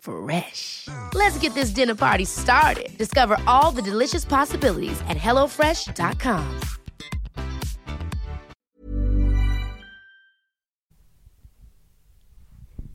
[0.00, 0.88] Fresh.
[1.14, 2.96] Let's get this dinner party started.
[2.98, 6.60] Discover all the delicious possibilities at hellofresh.com.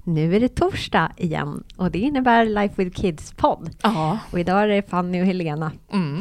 [0.08, 3.70] Nu är det torsdag igen och det innebär Life with Kids-podd.
[3.84, 5.72] Ja, Och idag är det Fanny och Helena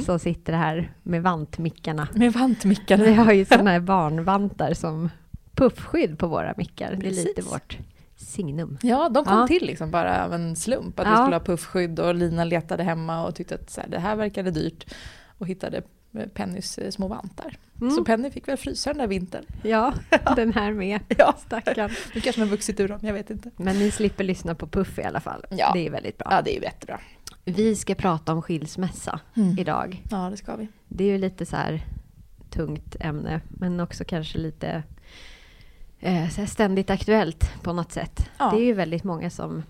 [0.04, 2.08] som sitter här med vantmickarna.
[2.14, 3.04] med vantmickarna.
[3.04, 5.10] Vi har ju sådana här barnvantar som
[5.54, 6.90] puffskydd på våra mickar.
[6.90, 7.24] Det är Precis.
[7.24, 7.78] lite vårt
[8.24, 8.78] signum.
[8.82, 9.46] Ja, de kom Ja.
[9.46, 11.00] till liksom bara av en slump.
[11.00, 11.16] Att vi Ja.
[11.16, 14.50] skulle ha puffskydd och Lina letade hemma och tyckte att så här, det här verkade
[14.50, 14.94] dyrt.
[15.38, 15.82] Och hittade
[16.18, 17.56] eh, Pennys eh, små vantar.
[17.80, 17.90] Mm.
[17.94, 19.44] Så Penny fick väl frysa den där vintern.
[19.62, 19.94] Ja,
[20.36, 21.00] den här med.
[21.18, 21.34] Ja.
[21.46, 21.90] Stackarn.
[22.14, 23.50] Nu kanske den har vuxit ur dem, jag vet inte.
[23.56, 25.44] Men ni slipper lyssna på Puff i alla fall.
[25.50, 25.70] Ja.
[25.74, 26.28] Det är väldigt bra.
[26.30, 27.00] Ja, det är jättebra.
[27.44, 29.58] Vi ska prata om skilsmässa Mm.
[29.58, 30.02] idag.
[30.10, 30.68] Ja, det ska vi.
[30.88, 31.82] Det är ju lite så här
[32.50, 34.82] tungt ämne, men också kanske lite
[36.04, 38.30] eh, ständigt aktuellt på något sätt.
[38.38, 38.50] Ja.
[38.50, 39.62] Det är ju väldigt många som,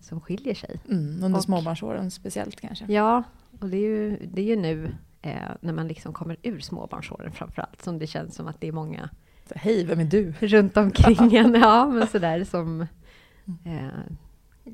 [0.00, 0.80] som skiljer sig.
[0.90, 2.84] Mm, under Och- småbarnsåren speciellt kanske.
[2.88, 3.22] Ja,
[3.60, 4.90] och det är ju, det är ju nu
[5.22, 8.72] eh, när man liksom kommer ur småbarnsåren framförallt som det känns som att det är
[8.72, 9.10] många
[9.54, 10.32] Hej, vem är du?
[10.40, 12.86] runt omkring en, ja men sådär som...
[13.64, 13.84] Mm.
[13.84, 13.90] Eh,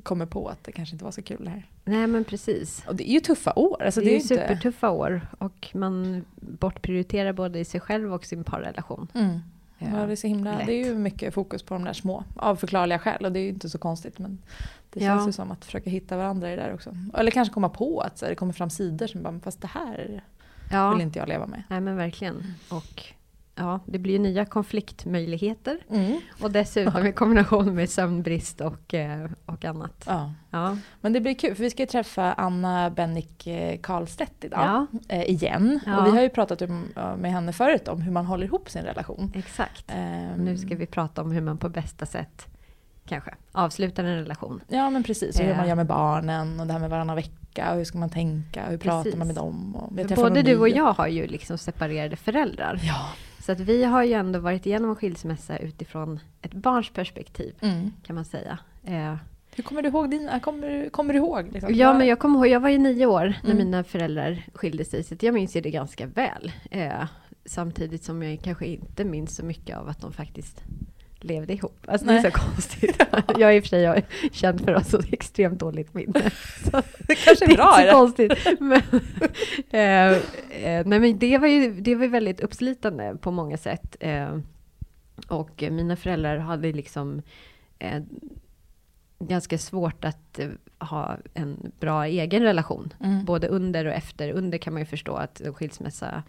[0.03, 1.69] Kommer på att det kanske inte var så kul det här.
[1.85, 2.85] nej men precis.
[2.89, 3.83] Och det är ju tuffa år.
[3.83, 4.29] Alltså, det är ju inte...
[4.29, 9.09] supertuffa år och man bortprioriterar både i sig själv och sin parrelation.
[9.15, 9.39] Mm.
[9.79, 10.67] Ja, det, är så himla, lätt.
[10.67, 13.25] det är ju mycket fokus på de där små, av förklarliga skäl.
[13.25, 14.19] Och det är ju inte så konstigt.
[14.19, 14.39] Men
[14.91, 15.07] det Ja.
[15.17, 16.97] känns ju som att försöka hitta varandra i det där också.
[17.15, 19.69] Eller kanske komma på att så här, det kommer fram sidor som bara, fast det
[19.69, 20.23] här
[20.73, 21.63] Ja, vill inte jag leva med.
[21.69, 22.55] nej men verkligen.
[22.71, 23.03] Och
[23.55, 25.79] ja, det blir nya konfliktmöjligheter.
[25.91, 26.21] Mm.
[26.43, 30.05] Och dessutom i kombination med sömnbrist och, eh, och annat.
[30.07, 30.33] Ja.
[30.51, 34.61] Ja, Men det blir kul, för vi ska ju träffa Anna Bennick eh, Karlstedt idag.
[34.61, 35.81] ja Eh, igen.
[35.87, 36.01] Ja.
[36.01, 36.85] Och vi har ju pratat om,
[37.19, 39.33] med henne förut om hur man håller ihop sin relation.
[39.35, 39.85] exakt.
[39.89, 42.47] Ehm, Nu ska vi prata om hur man på bästa sätt
[43.07, 44.61] kanske avslutar en relation.
[44.69, 45.57] Ja men precis, och hur Eh.
[45.57, 48.65] man gör med barnen och det här med varannan vecka och hur ska man tänka
[48.65, 49.19] och hur pratar Precis.
[49.19, 49.77] man med dem.
[49.77, 52.81] Och både du och jag har ju liksom separerade föräldrar.
[52.83, 53.07] Ja.
[53.47, 57.93] Så att vi har ju ändå varit igenom en skilsmässa utifrån ett barns perspektiv Mm.
[58.07, 58.59] kan man säga.
[58.85, 59.17] Eh,
[59.57, 61.49] Hur kommer du ihåg dina, kommer, kommer du ihåg?
[61.53, 61.75] Liksom?
[61.75, 63.65] ja men jag kommer ihåg, jag var ju nio år när Mm.
[63.65, 66.53] mina föräldrar skilde sig så jag minns ju det ganska väl.
[66.71, 67.05] Eh,
[67.45, 70.63] samtidigt som jag kanske inte minns så mycket av att de faktiskt
[71.25, 71.79] levde ihop.
[71.87, 72.33] Alltså det är Nej.
[72.33, 73.03] så konstigt.
[73.39, 74.03] jag är i och för sig jag
[74.33, 76.31] känd för att ha så extremt dåligt minne.
[76.71, 77.79] Så det kanske det är bra.
[77.79, 78.29] är inte så det?
[78.29, 78.61] konstigt.
[78.61, 78.83] Men,
[79.71, 80.13] eh,
[80.69, 83.97] eh, nej men det var ju det var väldigt uppslitande på många sätt.
[84.01, 84.39] Eh,
[85.29, 87.23] och mina föräldrar hade liksom
[87.79, 88.03] eh,
[89.19, 90.49] ganska svårt att eh,
[90.79, 92.93] ha en bra egen relation.
[93.01, 93.25] Mm.
[93.25, 94.31] Både under och efter.
[94.31, 96.23] Under kan man ju förstå att skilsmässa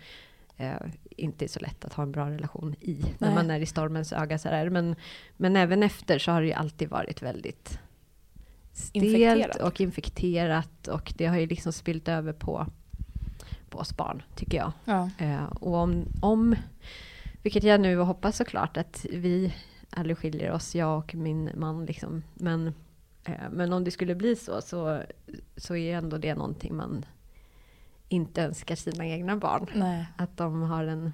[0.57, 0.75] eh,
[1.09, 3.01] inte är så lätt att ha en bra relation i.
[3.17, 3.35] När Nej.
[3.35, 4.69] man är i stormens öga så här.
[4.69, 4.95] Men,
[5.37, 7.79] men även efter så har det ju alltid varit väldigt
[8.73, 9.61] stelt Infekterat.
[9.61, 10.87] och infekterat.
[10.87, 12.67] Och det har ju liksom spilt över på,
[13.69, 14.71] på oss barn, tycker jag.
[14.85, 15.09] Ja.
[15.17, 16.55] Eh, och om, om,
[17.41, 19.55] vilket jag nu hoppas såklart, att vi
[19.89, 21.85] aldrig skiljer oss, jag och min man.
[21.85, 22.23] Liksom.
[22.33, 22.67] Men,
[23.23, 25.01] eh, men om det skulle bli så, så,
[25.57, 27.05] så är ändå det någonting man
[28.09, 29.67] inte önskar sina egna barn.
[29.75, 30.05] Nej.
[30.17, 31.13] Att de har en...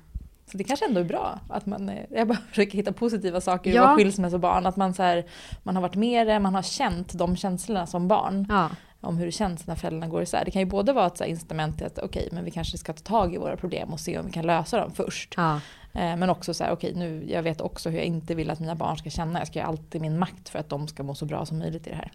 [0.51, 3.71] Så det kanske ändå är bra att man, eh, jag bara försöker hitta positiva saker
[3.73, 3.81] Ja.
[3.83, 4.65] vara skilsmässobarn.
[4.65, 5.25] Att man, så här,
[5.63, 8.45] man har varit med det, man har känt de känslorna som barn.
[8.49, 8.69] Ja,
[9.01, 10.45] Om hur det känns när föräldrarna går isär.
[10.45, 12.77] Det kan ju både vara ett så här incitament till att okej, men vi kanske
[12.77, 15.33] ska ta tag i våra problem och se om vi kan lösa dem först.
[15.37, 15.59] ja,
[15.93, 18.59] Eh, Men också så här, okej, nu, jag vet också hur jag inte vill att
[18.59, 19.39] mina barn ska känna.
[19.39, 21.59] Jag ska göra allt i min makt för att de ska må så bra som
[21.59, 22.11] möjligt i det här.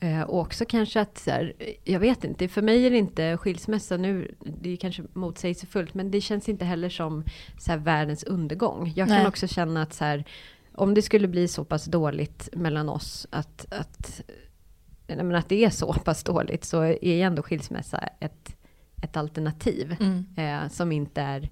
[0.00, 1.52] Eh, och också kanske att, så här,
[1.84, 6.10] jag vet inte, för mig är det inte skilsmässa nu, det är kanske motsägelsefullt, men
[6.10, 7.24] det känns inte heller som
[7.58, 8.92] så här, världens undergång.
[8.96, 9.26] Jag kan Nej.
[9.26, 10.24] också känna att så här,
[10.74, 14.22] om det skulle bli så pass dåligt mellan oss att, att,
[15.06, 18.56] nej, men att det är så pass dåligt så är ju ändå skilsmässa ett,
[19.02, 20.26] ett alternativ Mm.
[20.36, 21.48] eh, som inte är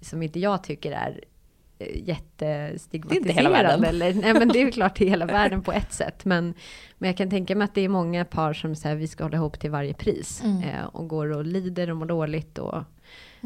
[0.00, 1.33] som inte jag tycker är eh,
[1.78, 3.08] jättestigmatiserande.
[3.08, 3.84] Det är inte hela världen.
[3.84, 6.24] Eller, nej men det är klart det är hela världen på ett sätt.
[6.24, 6.54] Men,
[6.98, 9.36] men jag kan tänka mig att det är många par som säger vi ska hålla
[9.36, 10.42] ihop till varje pris.
[10.44, 10.62] Mm.
[10.62, 12.58] Eh, och går och lider och mår dåligt.
[12.58, 12.82] Och,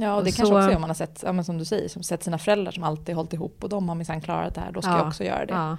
[0.01, 1.65] Ja, och Och det så- kanske också är om man har sett, ja, som du
[1.65, 4.61] säger, som sett sina föräldrar som alltid hållit ihop och de har minsann klarat det
[4.61, 4.99] här, då ska Ja.
[4.99, 5.53] jag också göra det.
[5.55, 5.77] Ja.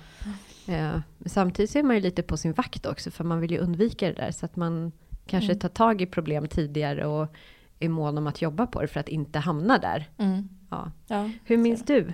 [0.73, 3.57] Eh, samtidigt så är man ju lite på sin vakt också, för man vill ju
[3.57, 4.31] undvika det där.
[4.31, 4.91] Så att man
[5.25, 5.59] kanske Mm.
[5.59, 7.33] tar tag i problem tidigare och
[7.79, 10.09] är mån om att jobba på det för att inte hamna där.
[10.17, 10.49] Mm.
[10.69, 10.91] Ja.
[11.07, 11.29] Ja.
[11.45, 12.13] Hur minns du?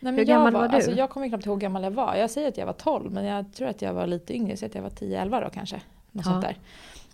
[0.00, 0.74] Nej, Hur jag gammal var du?
[0.76, 2.14] Alltså, jag kommer knappt ihåg hur gammal jag var.
[2.14, 4.50] Jag säger att jag var 12, men jag tror att jag var lite yngre.
[4.50, 5.76] Jag säger att jag var 10-11 då kanske.
[6.12, 6.32] Något Ja.
[6.32, 6.56] sånt där.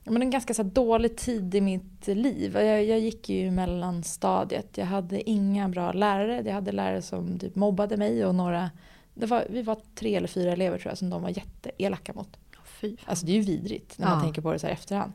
[0.04, 2.54] Men en ganska så dålig tid i mitt liv.
[2.56, 4.78] Jag, jag gick ju i mellanstadiet.
[4.78, 6.42] Jag hade inga bra lärare.
[6.46, 8.70] Jag hade lärare som typ mobbade mig och några...
[9.14, 12.36] Det var, vi var tre eller fyra elever tror jag som de var jätteelaka mot.
[12.64, 13.06] Fy fan.
[13.10, 14.22] Alltså det är ju vidrigt när man Ja.
[14.24, 15.12] tänker på det så här efterhand.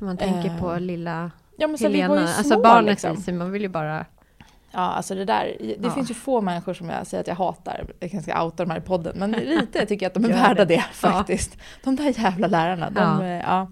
[0.00, 3.02] Man tänker Eh, på lilla Ja men här, vi Helena, var ju små alltså barnet
[3.02, 3.38] liksom.
[3.38, 4.06] man vill ju bara...
[4.74, 5.56] Ja, alltså det där.
[5.60, 5.90] Det Ja.
[5.90, 7.86] finns ju få människor som jag säger att jag hatar.
[8.00, 9.18] Jag kanske ska outa de här i podden.
[9.18, 10.74] Men lite tycker jag att de är värda det.
[10.74, 11.56] det, faktiskt.
[11.84, 12.90] De där jävla lärarna.
[12.90, 13.36] De, Ja.
[13.36, 13.68] Ja,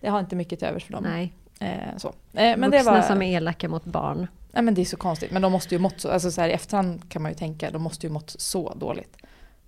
[0.00, 1.02] jag har inte mycket till övers för dem.
[1.08, 2.08] Nej, Eh, så.
[2.08, 4.26] Eh, men det vuxna var, som är elaka mot barn.
[4.52, 5.30] nej, men det är så konstigt.
[5.30, 7.70] Men de måste ju mått så, alltså så här, i efterhand kan man ju tänka,
[7.70, 9.16] de måste ju mått så dåligt.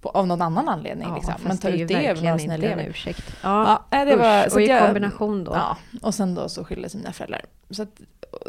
[0.00, 1.08] På, av någon annan anledning.
[1.08, 1.34] Ja, liksom.
[1.44, 2.84] Men ta ut det över några en elever.
[2.88, 3.36] ursäkt.
[3.42, 4.18] Ja, Ja, det usch.
[4.20, 5.52] var, så och i jag- kombination då.
[5.54, 7.42] Ja, och sen då så skilde sig mina föräldrar.
[7.70, 8.00] Så att,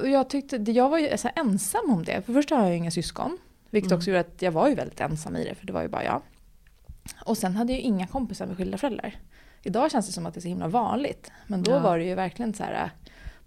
[0.03, 2.21] jag tyckte, jag var ju så ensam om det.
[2.25, 3.37] För först har jag ju inga syskon.
[3.69, 3.97] Vilket Mm.
[3.97, 6.03] också gjorde att jag var ju väldigt ensam i det, för det var ju bara
[6.03, 6.21] jag.
[7.25, 9.15] Och sen hade jag ju inga kompisar med skilda föräldrar.
[9.63, 11.31] Idag känns det som att det är så himla vanligt.
[11.47, 11.79] Men då Ja.
[11.79, 12.91] var det ju verkligen så här,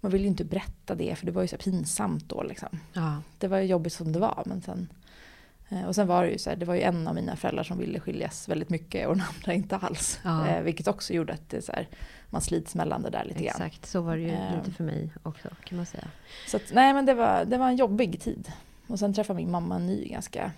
[0.01, 2.69] man ville ju inte berätta det för det var ju så pinsamt då liksom.
[2.93, 3.15] Ja.
[3.37, 4.43] Det var ju jobbigt som det var.
[4.45, 4.87] Men sen,
[5.87, 7.77] och sen var det ju så här, det var ju en av mina föräldrar som
[7.77, 10.19] ville skiljas väldigt mycket och den andra inte alls.
[10.23, 10.47] Ja.
[10.47, 11.87] Eh, vilket också gjorde att det så här,
[12.29, 13.61] man slits mellan det där lite grann.
[13.61, 14.57] Exakt, så var det ju Ehm.
[14.59, 16.07] lite för mig också kan man säga.
[16.47, 18.51] Så att, nej men det var, det var en jobbig tid.
[18.87, 20.51] Och sen träffade min mamma en ny ganska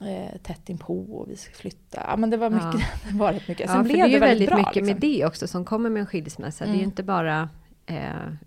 [0.00, 2.02] eh, tätt inpå och vi ska flytta.
[2.08, 3.70] Ja men det var mycket, det var rätt mycket.
[3.70, 4.56] Sen Ja, blev det är ju väldigt, väldigt bra.
[4.58, 4.86] mycket liksom.
[4.86, 6.64] med det också som kommer med en skilsmässa.
[6.64, 6.88] Det är ju Mm.
[6.90, 7.48] inte bara eh,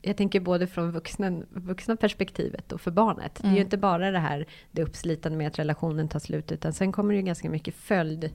[0.02, 3.36] jag tänker både från vuxna, vuxna perspektivet och för barnet.
[3.36, 3.64] Det är ju Mm.
[3.66, 7.18] inte bara det här det uppslitande med att relationen tar slut, utan sen kommer det
[7.20, 8.30] ju ganska mycket följd.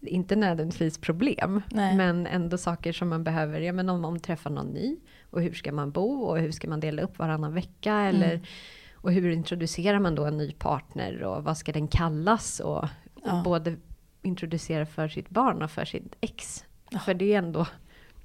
[0.00, 1.96] Inte nödvändigtvis problem, Nej.
[1.96, 4.96] men ändå saker som man behöver, ja men om man träffar någon ny,
[5.30, 8.44] och hur ska man bo, och hur ska man dela upp varannan vecka, eller Mm.
[8.94, 12.88] och hur introducerar man då en ny partner, och vad ska den kallas, och,
[13.24, 13.38] Ja.
[13.38, 13.76] och både
[14.22, 16.64] introducera för sitt barn och för sitt ex.
[16.90, 16.98] Ja.
[16.98, 17.66] För det är ändå,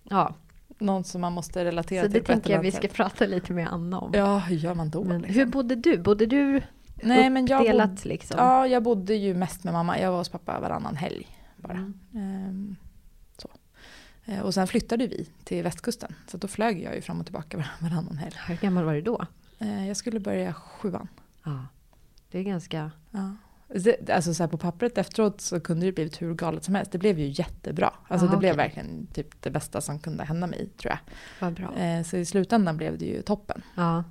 [0.03, 0.35] ja.
[0.79, 3.25] Någon som man måste relatera Så till det på ett tänker jag vi ska prata
[3.25, 4.11] lite med Anna om.
[4.13, 5.03] Ja, hur gör man då?
[5.03, 5.35] Men liksom?
[5.39, 5.97] hur bodde du?
[5.97, 6.61] Bodde du
[7.03, 8.37] Nej, men jag bodde, liksom?
[8.39, 9.99] ja, jag bodde ju mest med mamma.
[9.99, 11.27] Jag var hos pappa varannan helg
[11.57, 11.73] bara.
[11.73, 11.93] Mm.
[12.13, 12.75] Ehm,
[13.37, 13.49] så.
[14.25, 16.15] Eh, Och sen flyttade vi till västkusten.
[16.27, 18.35] Så då flög jag ju fram och tillbaka var- varannan helg.
[18.47, 19.25] Hur gammal var du då?
[19.59, 21.07] Eh, Jag skulle börja sjuan.
[21.43, 21.65] Ja.
[22.31, 22.91] Det är ganska...
[23.11, 23.31] Ja.
[23.75, 26.91] Det- Alltså så på pappret efteråt så kunde det blivit hur galet som helst.
[26.91, 27.93] Det blev ju jättebra.
[28.07, 28.63] Alltså Aha, det blev okej.
[28.65, 30.99] verkligen typ det bästa som kunde hända mig tror jag.
[31.39, 31.75] Vad bra.
[31.83, 33.61] Eh, Så i slutändan blev det ju toppen.
[33.75, 34.03] Ja.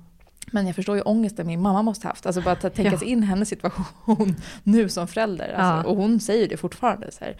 [0.51, 2.25] Men jag förstår ju ångesten min mamma måste haft.
[2.25, 2.97] Alltså bara att tänka Ja.
[2.99, 5.49] sig in hennes situation nu som förälder.
[5.53, 5.91] Alltså, Ja.
[5.93, 7.11] Och hon säger det fortfarande.
[7.11, 7.37] Så här,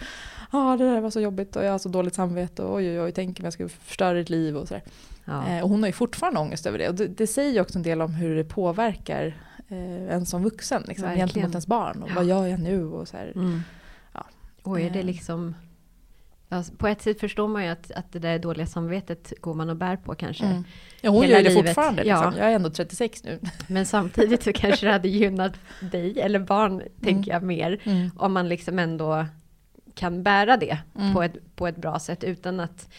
[0.52, 3.02] ah, det där var så jobbigt och jag har så dåligt samvete och oj oj
[3.02, 4.84] oj, tänk om jag skulle förstöra ditt liv och sådär.
[5.26, 5.48] ja.
[5.48, 6.90] Eh, och hon har ju fortfarande ångest över det.
[6.90, 9.38] Och det, det säger ju också en del om hur det påverkar
[9.70, 10.84] eh, en som vuxen.
[10.88, 11.28] Liksom, Verkligen.
[11.28, 12.04] gentemot ens barn.
[12.04, 12.14] Och Ja.
[12.16, 12.86] vad gör jag nu?
[12.86, 13.32] Och så här.
[13.36, 13.62] Mm.
[14.14, 14.26] Ja.
[14.64, 15.06] Och är det Eh.
[15.06, 15.56] liksom...
[16.50, 19.70] Alltså, på ett sätt förstår man ju att, att det där dåliga samvetet går man
[19.70, 20.46] och bär på kanske.
[20.46, 20.64] Mm.
[21.02, 21.66] Ja, hon gör det livet.
[21.68, 22.04] fortfarande.
[22.04, 22.16] Ja.
[22.26, 22.42] Liksom.
[22.42, 23.40] Jag är ändå 36 nu.
[23.68, 25.54] Men samtidigt så kanske det hade gynnat
[25.92, 27.80] dig eller barn, tänker jag mer.
[27.84, 28.10] Mm.
[28.18, 29.26] Om man liksom ändå
[29.96, 31.14] kan bära det Mm.
[31.14, 32.90] på, ett, på ett bra sätt utan att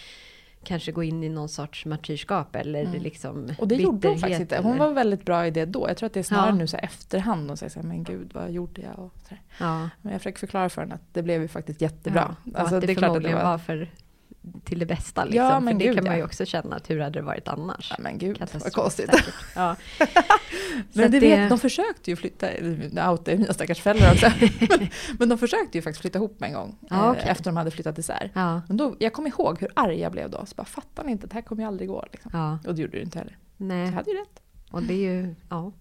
[0.64, 3.02] kanske gå in i någon sorts martyrskap eller Mm.
[3.02, 4.56] liksom Och det gjorde hon faktiskt inte.
[4.62, 5.88] Hon eller- var väldigt bra i det då.
[5.88, 6.54] Jag tror att det är snarare Ja.
[6.54, 8.98] nu så här efterhand och säger så här, men gud vad gjorde jag?
[8.98, 9.34] Och så.
[9.58, 12.36] Ja, Men jag försöker förklara för henne att det blev ju faktiskt jättebra.
[12.44, 13.58] Ja, Alltså, att det, att förmodligen var...
[13.58, 13.90] för
[14.64, 15.24] till det bästa.
[15.24, 15.44] Liksom.
[15.44, 17.48] Ja, för men det gud, kan man ju också känna att hur hade det varit
[17.48, 17.88] annars?
[17.90, 19.10] Ja, men gud vad Katastrof konstigt.
[19.10, 19.34] säkert.
[19.54, 19.76] Ja.
[20.92, 24.12] Så Men det det- vet, de försökte ju flytta, nu outar jag mina stackars föräldrar
[24.12, 24.30] också.
[24.70, 24.88] men,
[25.18, 26.76] men de försökte ju faktiskt flytta ihop med en gång.
[26.90, 27.24] Ja, eh, okej.
[27.28, 28.30] Efter de hade flyttat isär.
[28.34, 30.46] Ja, Men då, jag kommer ihåg hur arg jag blev då.
[30.46, 32.04] Så bara, fattar ni inte, det här kommer ju aldrig gå.
[32.12, 32.30] Liksom.
[32.34, 33.36] ja, Och det gjorde det inte heller.
[33.56, 33.90] Jag nej.
[33.90, 34.40] hade ju rätt.
[34.70, 35.72] Och det är ju, ja.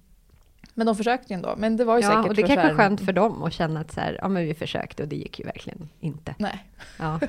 [0.77, 1.55] Men de försökte ju ändå.
[1.57, 3.53] Men det var ju ja säkert och det kanske är så skönt för dem att
[3.53, 6.35] känna att så här, ja men vi försökte och det gick ju verkligen inte.
[6.39, 6.63] Nej,
[6.99, 7.19] Ja,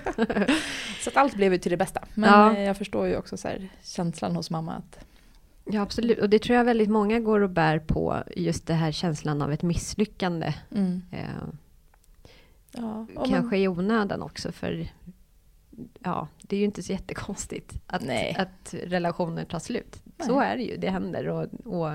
[1.00, 2.04] så att allt blev ju till det bästa.
[2.14, 2.56] Men Ja.
[2.56, 5.04] eh, jag förstår ju också så här, känslan hos mamma att
[5.64, 6.18] ja absolut.
[6.18, 9.52] Och det tror jag väldigt många går och bär på, just det här känslan av
[9.52, 10.54] ett misslyckande.
[10.74, 11.18] mm, Eh,
[12.72, 14.88] ja, kanske i onödan också för
[16.04, 18.36] ja, det är ju inte så jättekonstigt att, Nej.
[18.38, 20.02] att relationer tar slut.
[20.26, 20.52] Så Nej.
[20.52, 21.28] är det ju, det händer.
[21.28, 21.90] Och, och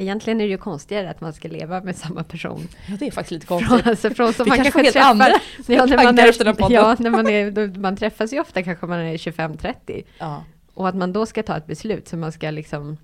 [0.00, 2.68] Egentligen är det ju konstigare att man ska leva med samma person.
[2.88, 3.86] Ja, det är faktiskt lite Från, konstigt.
[3.86, 5.74] alltså från som Vi man kanske kanske helt andra träffar.
[5.74, 6.74] Ja, när man tankar efter den är, podden.
[6.74, 10.04] ja, när man, är, man träffas ju ofta kanske man är 25-30.
[10.18, 10.44] Ja.
[10.74, 12.96] Och att man då ska ta ett beslut som man ska liksom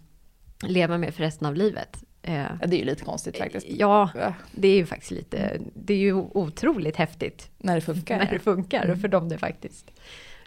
[0.62, 2.02] leva med för resten av livet.
[2.22, 3.66] Eh, Ja, det är ju lite konstigt faktiskt.
[3.70, 4.10] Ja,
[4.52, 8.18] det är ju faktiskt lite, det är ju otroligt häftigt När det funkar.
[8.18, 9.90] när det funkar och för dem det faktiskt.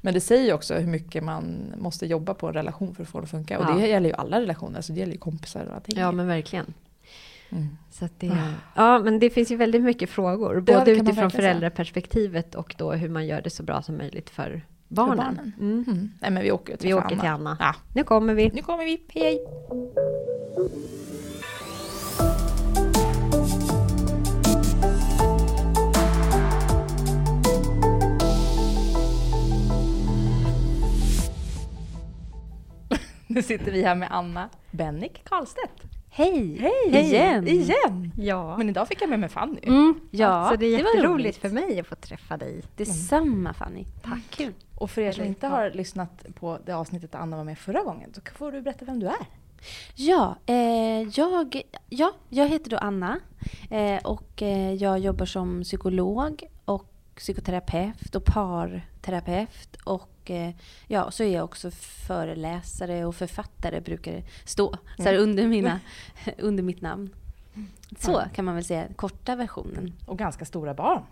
[0.07, 3.17] Men det säger också hur mycket man måste jobba på en relation för att få
[3.19, 3.59] det att funka.
[3.59, 3.73] Och Ja.
[3.73, 5.99] det gäller ju alla relationer, så det gäller ju kompisar och allting.
[5.99, 6.73] Ja, men verkligen.
[7.49, 7.67] Mm.
[7.91, 8.37] Så det,
[8.75, 13.27] ja, men det finns ju väldigt mycket frågor, både utifrån föräldraperspektivet och då hur man
[13.27, 15.17] gör det så bra som möjligt för För barnen.
[15.17, 15.51] barnen.
[15.59, 15.85] Mm.
[15.87, 16.11] Mm.
[16.21, 17.57] Nej men vi åker och Vi åker till Anna.
[17.59, 17.75] Ja.
[17.95, 18.51] Nu kommer vi.
[18.53, 19.39] Nu kommer vi, hej
[33.37, 35.83] Nu sitter vi här med Anna Bennick Karlstedt.
[36.09, 36.57] Hej!
[36.59, 37.05] Hej!
[37.05, 37.47] Igen!
[37.47, 38.11] Igen!
[38.17, 38.57] Ja.
[38.57, 39.59] Men idag fick jag med mig Fanny.
[39.63, 41.37] Mm, ja, så det är var jätteroligt roligt.
[41.37, 42.61] för mig att få träffa dig.
[42.75, 43.85] Detsamma Fanny.
[44.03, 44.21] Tack.
[44.29, 44.53] Kul.
[44.75, 47.83] Och för er som inte har lyssnat på det avsnittet där Anna var med förra
[47.83, 49.25] gången, så får du berätta vem du är.
[49.95, 53.19] Ja, eh, jag, ja, jag heter då Anna
[53.69, 56.43] eh, och eh, jag jobbar som psykolog
[57.17, 60.53] psykoterapeut och parterapeut och eh,
[60.87, 61.71] ja, så är jag också
[62.07, 65.79] föreläsare och författare brukar det stå så här, under, mina,
[66.37, 67.09] under mitt namn.
[67.99, 69.93] Så kan man väl säga, korta versionen.
[70.05, 71.03] Och ganska stora barn.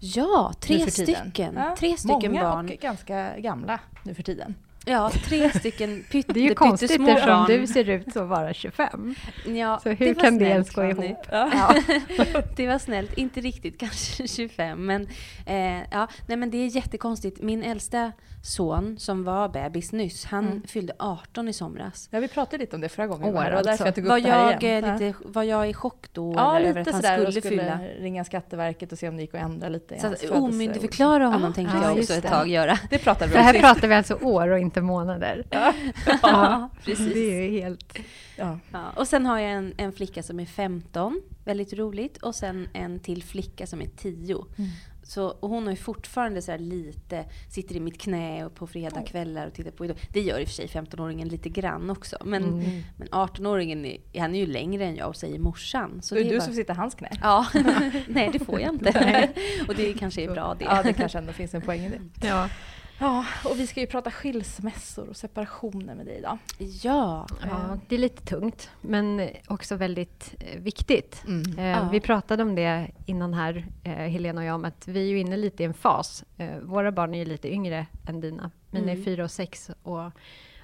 [0.00, 1.54] Ja, tre stycken.
[1.56, 2.64] Ja, Tre stycken många barn.
[2.68, 4.54] och ganska gamla nu för tiden.
[4.84, 8.54] Ja, tre stycken pytte, Det är ju konstigt pyttesmå eftersom du ser ut att vara
[8.54, 9.14] 25.
[9.46, 11.26] Ja, Så hur var kan det ens gå ihop?
[11.30, 11.74] Ja.
[12.56, 13.18] det var snällt.
[13.18, 15.08] Inte riktigt kanske 25, men,
[15.46, 17.42] eh, ja, nej, men det är jättekonstigt.
[17.42, 18.12] Min äldsta
[18.46, 20.62] son, som var bebis nyss, han Mm.
[20.62, 22.08] fyllde 18 i somras.
[22.12, 23.28] Ja, vi pratade lite om det förra gången.
[23.28, 23.84] År, det var därför alltså.
[23.86, 24.84] jag tog upp Var det här jag, igen.
[24.84, 24.96] eh, Ja.
[24.98, 27.50] lite, var jag i chock då Ja, eller, lite över att han skulle, och skulle
[27.62, 27.78] fylla?
[28.00, 31.52] ringa Skatteverket och se om det gick att ändra lite Så att omyndigförklara honom Ja,
[31.52, 32.78] tänkte ja, jag också ett tag göra.
[32.90, 33.64] Det pratade vi För om här sist.
[33.64, 35.44] pratar vi alltså år och inte månader.
[35.50, 37.14] Ja, precis.
[37.14, 37.98] Det är ju helt...
[38.36, 38.58] Ja.
[38.72, 42.68] Ja, och sen har jag en, en flicka som är 15, väldigt roligt, och sen
[42.72, 44.34] en till flicka som är 10.
[44.58, 44.70] Mm.
[45.14, 48.66] Så, och hon har ju fortfarande så här lite, sitter i mitt knä och på
[48.66, 49.96] fredagskvällar och tittar på idol.
[50.12, 52.16] Det gör i och för sig 15-åringen lite grann också.
[52.24, 52.82] Men, Mm.
[52.96, 56.02] men 18-åringen är, han är ju längre än jag och säger morsan.
[56.02, 57.08] Så Så det är du bara- som sitter i hans knä.
[57.22, 57.46] Ja,
[58.08, 59.28] nej det får jag inte.
[59.68, 60.64] och det kanske är bra det.
[60.64, 62.26] Ja, det kanske ändå finns en poäng i det.
[62.28, 62.48] Ja.
[62.98, 66.38] Ja, och vi ska ju prata skilsmässor och separationer med dig idag.
[66.82, 67.26] Ja.
[67.42, 71.22] ja, det är lite tungt, men också väldigt eh, viktigt.
[71.26, 71.58] Mm.
[71.58, 71.88] Eh, Ja.
[71.92, 75.18] Vi pratade om det innan här, eh, Helena och jag, om att vi är ju
[75.18, 76.24] inne lite i en fas.
[76.36, 78.50] Eh, våra barn är ju lite yngre än dina.
[78.70, 79.04] Mina är Mm.
[79.04, 79.98] fyra och sex och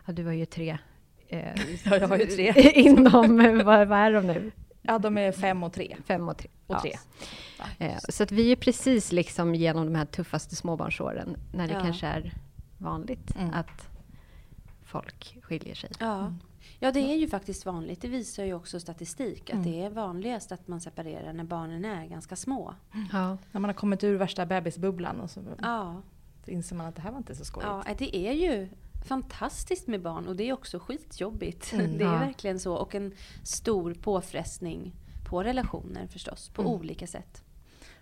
[0.06, 0.78] ja, du var ju tre.
[1.28, 1.40] Eh,
[1.84, 2.52] Ja, jag har ju tre.
[2.74, 4.50] inom, eh, vad, vad är de nu?
[4.82, 5.96] Ja, de är fem och tre.
[6.04, 6.48] Fem och tre.
[6.66, 6.80] Och Ja.
[6.80, 6.92] tre.
[7.78, 11.80] Eh, Så att vi är precis liksom genom de här tuffaste småbarnsåren, när det Ja.
[11.80, 12.32] kanske är
[12.78, 13.54] vanligt Mm.
[13.54, 13.88] att
[14.84, 15.90] folk skiljer sig.
[16.00, 16.34] Ja.
[16.78, 18.00] ja, det är ju faktiskt vanligt.
[18.02, 19.50] Det visar ju också statistik.
[19.50, 19.70] Att Mm.
[19.72, 22.74] det är vanligast att man separerar när barnen är ganska små.
[23.12, 23.36] Ja.
[23.52, 26.02] När man har kommit ur värsta bebisbubblan och så Ja.
[26.46, 27.70] inser man att det här var inte så skojigt.
[27.88, 28.68] Ja, det är ju
[29.04, 31.72] fantastiskt med barn och det är också skitjobbigt.
[31.72, 31.86] Mm.
[31.98, 32.18] det är Ja.
[32.18, 32.74] verkligen så.
[32.74, 33.12] Och en
[33.44, 34.92] stor påfrestning
[35.28, 36.74] på relationer förstås, på Mm.
[36.74, 37.42] olika sätt.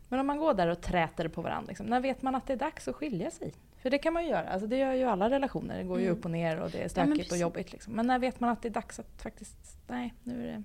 [0.09, 2.53] Men om man går där och träter på varandra, liksom, när vet man att det
[2.53, 3.53] är dags att skilja sig?
[3.83, 5.79] För det kan man ju göra, alltså det gör ju alla relationer.
[5.79, 6.19] Det går ju Mm.
[6.19, 7.41] upp och ner och det är stökigt och precis.
[7.41, 7.73] jobbigt.
[7.73, 7.93] Liksom.
[7.93, 10.63] Men när vet man att det är dags att faktiskt, nej nu är det...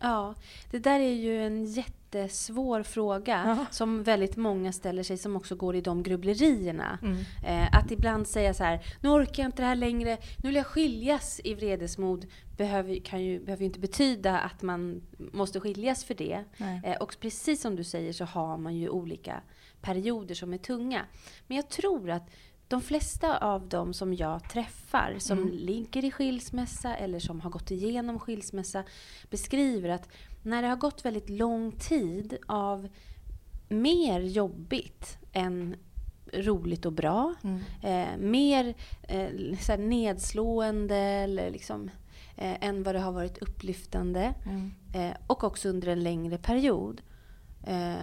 [0.00, 0.34] Ja,
[0.70, 3.66] det där är ju en jättesvår fråga Ja.
[3.70, 6.98] som väldigt många ställer sig som också går i de grubblerierna.
[7.02, 7.16] Mm.
[7.46, 10.56] Eh, att ibland säga så här, nu orkar jag inte det här längre, nu vill
[10.56, 12.26] jag skiljas i vredesmod,
[12.56, 15.02] behöver, kan ju, behöver ju inte betyda att man
[15.32, 16.44] måste skiljas för det.
[16.84, 19.40] Eh, och precis som du säger så har man ju olika
[19.80, 21.02] perioder som är tunga.
[21.46, 22.30] Men jag tror att
[22.70, 25.50] de flesta av dem som jag träffar som Mm.
[25.52, 28.84] ligger i skilsmässa eller som har gått igenom skilsmässa
[29.30, 30.08] beskriver att
[30.42, 32.88] när det har gått väldigt lång tid av
[33.68, 35.76] mer jobbigt än
[36.32, 37.60] roligt och bra, Mm.
[37.82, 41.90] eh, mer eh, så nedslående eller liksom,
[42.36, 44.70] eh, än vad det har varit upplyftande Mm.
[44.94, 47.00] eh, och också under en längre period.
[47.66, 47.94] Eh,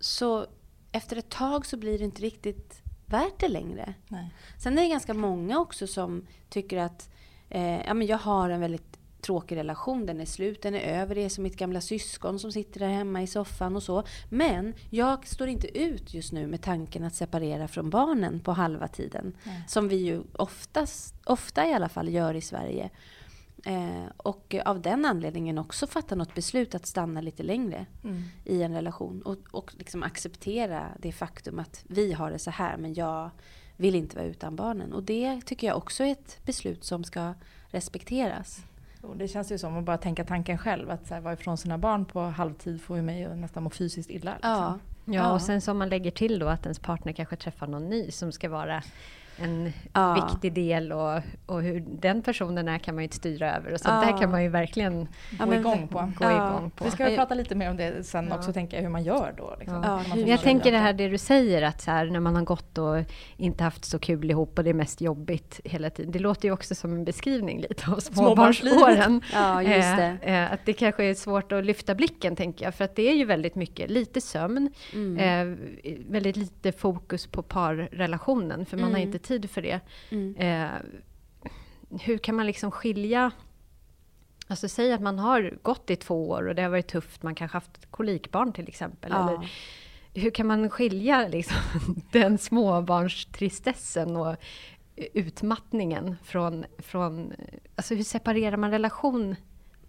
[0.00, 0.46] så
[0.92, 3.94] efter ett tag så blir det inte riktigt värt det längre.
[4.08, 4.34] Nej.
[4.58, 7.10] Sen är det ganska många också som tycker att
[7.48, 11.14] eh, ja, men jag har en väldigt tråkig relation, den är slut, den är över,
[11.14, 14.02] det är som mitt gamla syskon som sitter där hemma i soffan och så.
[14.28, 18.88] Men jag står inte ut just nu med tanken att separera från barnen på halva
[18.88, 19.36] tiden.
[19.44, 19.64] Nej.
[19.68, 22.90] Som vi ju oftast, ofta i alla fall gör i Sverige.
[23.64, 28.22] Eh, och av den anledningen också fatta något beslut att stanna lite längre Mm.
[28.44, 29.22] i en relation.
[29.22, 33.30] Och, och liksom acceptera det faktum att vi har det så här men jag
[33.76, 34.92] vill inte vara utan barnen.
[34.92, 37.34] Och det tycker jag också är ett beslut som ska
[37.82, 38.60] respekteras.
[39.02, 40.90] Och det känns ju som att bara tänka tanken själv.
[40.90, 43.70] Att så här, vara ifrån sina barn på halvtid får ju mig att nästan må
[43.70, 44.32] fysiskt illa.
[44.34, 44.50] Liksom.
[44.50, 45.32] Ja, Ja, Ja.
[45.32, 48.32] och sen som man lägger till då att ens partner kanske träffar någon ny som
[48.32, 48.82] ska vara
[49.42, 50.14] en Ja.
[50.30, 53.72] viktig del och, och hur den personen är kan man ju inte styra över.
[53.72, 54.12] Och sånt Ja.
[54.12, 55.98] där kan man ju verkligen Gå men- igång på.
[55.98, 56.48] gå Ja.
[56.48, 56.84] igång på.
[56.84, 57.16] Vi ska Ja.
[57.16, 58.36] prata lite mer om det sen Ja.
[58.36, 59.56] också, tänka hur man gör då.
[59.58, 59.82] Liksom.
[60.14, 60.16] Ja.
[60.16, 62.96] Jag tänker det här det du säger att så här, när man har gått och
[63.36, 66.12] inte haft så kul ihop och det är mest jobbigt hela tiden.
[66.12, 69.20] Det låter ju också som en beskrivning lite av småbarnsåren.
[69.32, 70.16] ja just det.
[70.22, 72.74] Eh, eh, att det kanske är svårt att lyfta blicken tänker jag.
[72.74, 75.16] För att det är ju väldigt mycket, lite sömn, Mm.
[75.18, 75.58] eh,
[76.10, 78.66] väldigt lite fokus på parrelationen.
[78.66, 79.02] För man har Mm.
[79.08, 79.80] inte tid för det.
[80.10, 80.36] Mm.
[80.36, 80.80] Eh,
[82.00, 83.32] hur kan man liksom skilja
[84.50, 87.34] Alltså säg att man har gått i två år och det har varit tufft, man
[87.34, 89.10] kanske haft kolikbarn till exempel.
[89.14, 89.30] Ja.
[89.30, 89.50] Eller,
[90.14, 91.56] hur kan man skilja liksom,
[92.12, 94.36] den småbarnstristessen och
[94.96, 97.32] utmattningen från, från...
[97.76, 99.36] Alltså hur separerar man relation?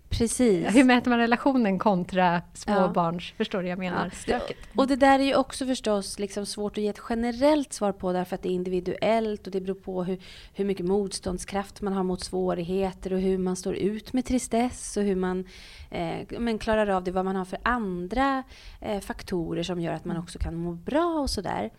[0.09, 0.75] Precis.
[0.75, 3.33] Hur mäter man relationen kontra småbarns...
[3.37, 4.11] Förstår du vad jag menar?
[4.27, 4.39] Ja.
[4.75, 8.13] Och det där är ju också förstås liksom svårt att ge ett generellt svar på
[8.13, 10.19] därför att det är individuellt och det beror på hur,
[10.53, 15.03] hur mycket motståndskraft man har mot svårigheter och hur man står ut med tristess och
[15.03, 15.45] hur man
[15.91, 18.43] eh, men klarar av det, vad man har för andra
[18.81, 21.69] eh, faktorer som gör att man också kan må bra och sådär.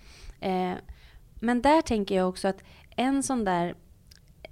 [0.40, 0.72] Eh,
[1.34, 2.62] men där tänker jag också att
[2.96, 3.74] en sån där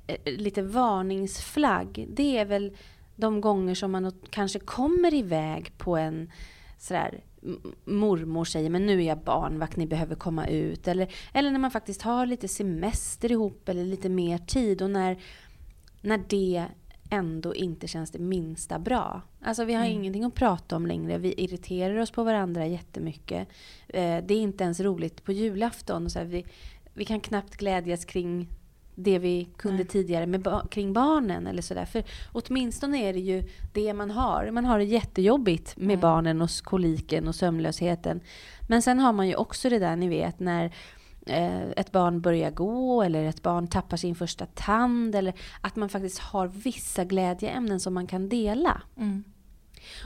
[0.06, 2.72] eh, lite varningsflagg, det är väl
[3.18, 6.30] de gånger som man kanske kommer iväg på en
[6.78, 7.20] sådär
[7.84, 10.88] mormor säger men nu är jag barnvakt, ni behöver komma ut.
[10.88, 15.18] Eller, eller när man faktiskt har lite semester ihop eller lite mer tid och när,
[16.00, 16.64] när det
[17.10, 19.22] ändå inte känns det minsta bra.
[19.40, 21.18] Alltså vi har ingenting att prata om längre.
[21.18, 23.48] Vi irriterar oss på varandra jättemycket.
[23.88, 26.10] Eh, det är inte ens roligt på julafton.
[26.10, 26.46] Så här, vi,
[26.94, 28.48] vi kan knappt glädjas kring
[29.00, 29.86] det vi kunde Nej.
[29.86, 31.84] tidigare med ba- kring barnen eller sådär.
[31.84, 34.50] För åtminstone är det ju det man har.
[34.50, 36.00] Man har det jättejobbigt med Mm.
[36.00, 38.20] barnen och koliken och sömnlösheten.
[38.68, 40.64] Men sen har man ju också det där ni vet när
[41.26, 45.14] eh, ett barn börjar gå eller ett barn tappar sin första tand.
[45.14, 48.82] Eller att man faktiskt har vissa glädjeämnen som man kan dela.
[48.96, 49.24] Mm.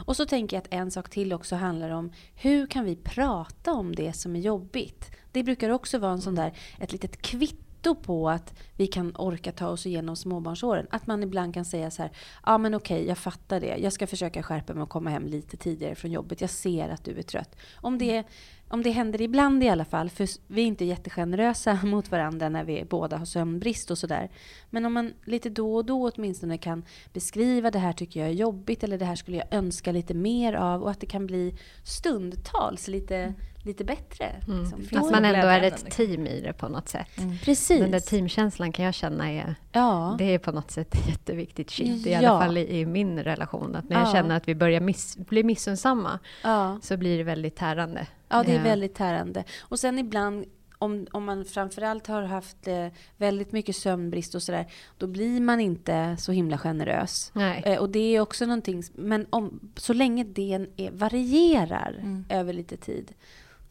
[0.07, 3.72] Och så tänker jag att en sak till också handlar om hur kan vi prata
[3.72, 5.11] om det som är jobbigt?
[5.33, 7.57] Det brukar också vara en sån där, ett litet kvitto
[7.95, 10.87] på att vi kan orka ta oss igenom småbarnsåren.
[10.90, 12.11] Att man ibland kan säga så här,
[12.47, 13.77] ja men okej, jag fattar det.
[13.77, 16.40] Jag ska försöka skärpa mig och komma hem lite tidigare från jobbet.
[16.40, 17.57] Jag ser att du är trött.
[17.75, 18.25] Om det,
[18.68, 22.64] om det händer ibland i alla fall, för vi är inte jättegenerösa mot varandra när
[22.64, 24.31] vi båda har sömnbrist och sådär.
[24.71, 28.35] Men om man lite då och då åtminstone kan beskriva det här tycker jag är
[28.35, 31.55] jobbigt eller det här skulle jag önska lite mer av och att det kan bli
[31.85, 34.33] stundtals lite, mm lite bättre.
[34.46, 34.83] Liksom.
[34.83, 35.90] finns Att man ändå är ett liksom.
[36.07, 37.09] team i det på något sätt.
[37.44, 37.81] Precis.
[37.81, 40.14] Den där teamkänslan kan jag känna är, ja.
[40.18, 42.07] det är på något sätt jätteviktigt shit.
[42.07, 42.40] I alla Ja.
[42.40, 43.77] fall i, i min relation.
[43.77, 44.12] Att när jag Ja.
[44.12, 46.79] känner att vi börjar miss, bli missunnsamma ja.
[46.83, 48.07] så blir det väldigt tärande.
[48.29, 49.44] Ja, det är Eh, väldigt tärande.
[49.61, 50.44] Och sen ibland
[50.79, 54.66] om, om man framförallt har haft eh, väldigt mycket sömnbrist och sådär,
[54.98, 57.31] då blir man inte så himla generös.
[57.35, 57.62] Nej.
[57.66, 62.25] Eh, och det är också någonting, men om, så länge det är, varierar Mm.
[62.29, 63.12] över lite tid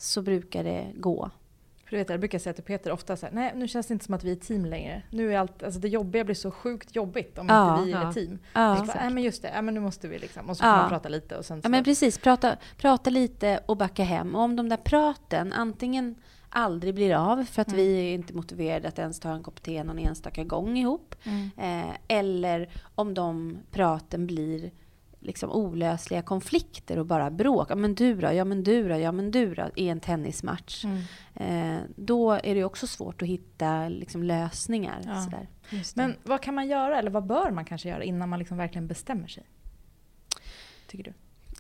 [0.02, 1.30] så brukar det gå.
[1.86, 3.94] För du vet, jag brukar säga till Peter ofta så här, nej nu känns det
[3.94, 5.02] inte som att vi är team längre.
[5.10, 8.02] Nu är allt, alltså det jobbiga blir så sjukt jobbigt om Ja, inte vi är
[8.02, 8.10] ja.
[8.10, 8.40] ett team.
[8.54, 8.84] Ja.
[8.88, 10.50] Bara, nej men just det, ja, men nu måste vi liksom.
[10.50, 10.72] Och så Ja.
[10.74, 11.66] får man prata lite och sen så.
[11.66, 14.36] Ja men precis, prata, prata lite och backa hem.
[14.36, 16.16] Och om de där praten antingen
[16.50, 17.78] aldrig blir av för att Mm.
[17.78, 21.16] vi är inte motiverade att ens ta en kopp te någon enstaka gång ihop.
[21.24, 21.50] Mm.
[21.58, 24.72] Eh, eller om de praten blir
[25.22, 27.68] liksom olösliga konflikter och bara bråk.
[27.72, 30.86] Ja men du då, ja men du då, ja men du då i en tennismatch.
[30.86, 31.02] Mm.
[31.76, 35.02] Eh, då är det också svårt att hitta liksom, lösningar.
[35.06, 35.22] Ja.
[35.22, 35.48] Sådär.
[35.96, 38.88] Men vad kan man göra, eller vad bör man kanske göra innan man liksom verkligen
[38.88, 39.44] bestämmer sig?
[40.88, 41.14] Tycker du?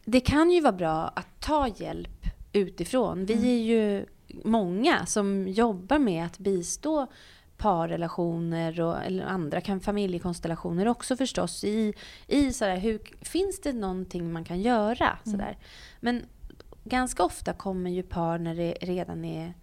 [0.06, 3.26] Det kan ju vara bra att ta hjälp utifrån.
[3.26, 3.46] Vi Mm.
[3.46, 4.06] är ju
[4.44, 7.08] många som jobbar med att bistå
[7.62, 11.94] parrelationer och eller andra kan familjekonstellationer också förstås i,
[12.28, 15.18] i sådär, hur, finns det någonting man kan göra?
[15.24, 15.58] Sådär.
[16.00, 16.26] Men
[16.84, 19.54] ganska ofta kommer ju par när det redan är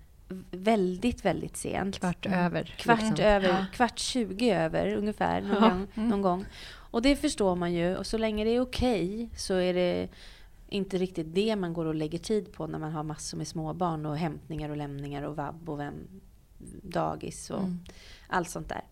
[0.50, 1.98] väldigt, väldigt sent.
[1.98, 2.38] Kvart Mm.
[2.38, 2.64] över.
[2.64, 3.24] Kvart liksom.
[3.26, 3.66] över, Ja.
[3.72, 5.68] kvart 20 över ungefär någon, Ja.
[5.68, 6.08] gång, Mm.
[6.08, 6.44] någon gång.
[6.90, 7.96] Och det förstår man ju.
[7.96, 10.08] Och så länge det är okej så är det
[10.68, 14.06] inte riktigt det man går och lägger tid på när man har massor med småbarn
[14.06, 15.94] och hämtningar och lämningar och vabb och vem,
[16.82, 17.80] dagis och Mm.
[18.28, 18.82] allt sånt där.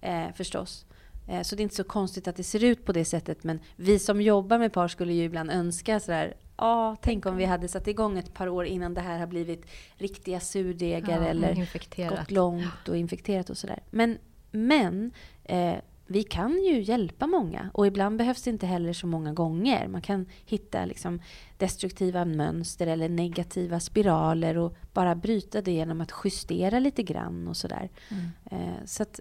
[0.00, 0.84] Eh, förstås.
[1.28, 3.44] Eh, så det är inte så konstigt att det ser ut på det sättet.
[3.44, 7.44] Men vi som jobbar med par skulle ju ibland önska sådär, ja, tänk om vi
[7.44, 11.58] hade satt igång ett par år innan det här har blivit riktiga surdegar Ja, eller
[11.58, 12.18] infekterat.
[12.18, 13.82] gått långt och infekterat och sådär.
[13.90, 14.18] Men,
[14.50, 15.10] men
[15.44, 15.74] eh,
[16.10, 19.88] vi kan ju hjälpa många och ibland behövs det inte heller så många gånger.
[19.88, 21.20] Man kan hitta liksom
[21.58, 27.56] destruktiva mönster eller negativa spiraler och bara bryta det genom att justera lite grann och
[27.56, 27.90] sådär.
[28.50, 29.20] Eh, så att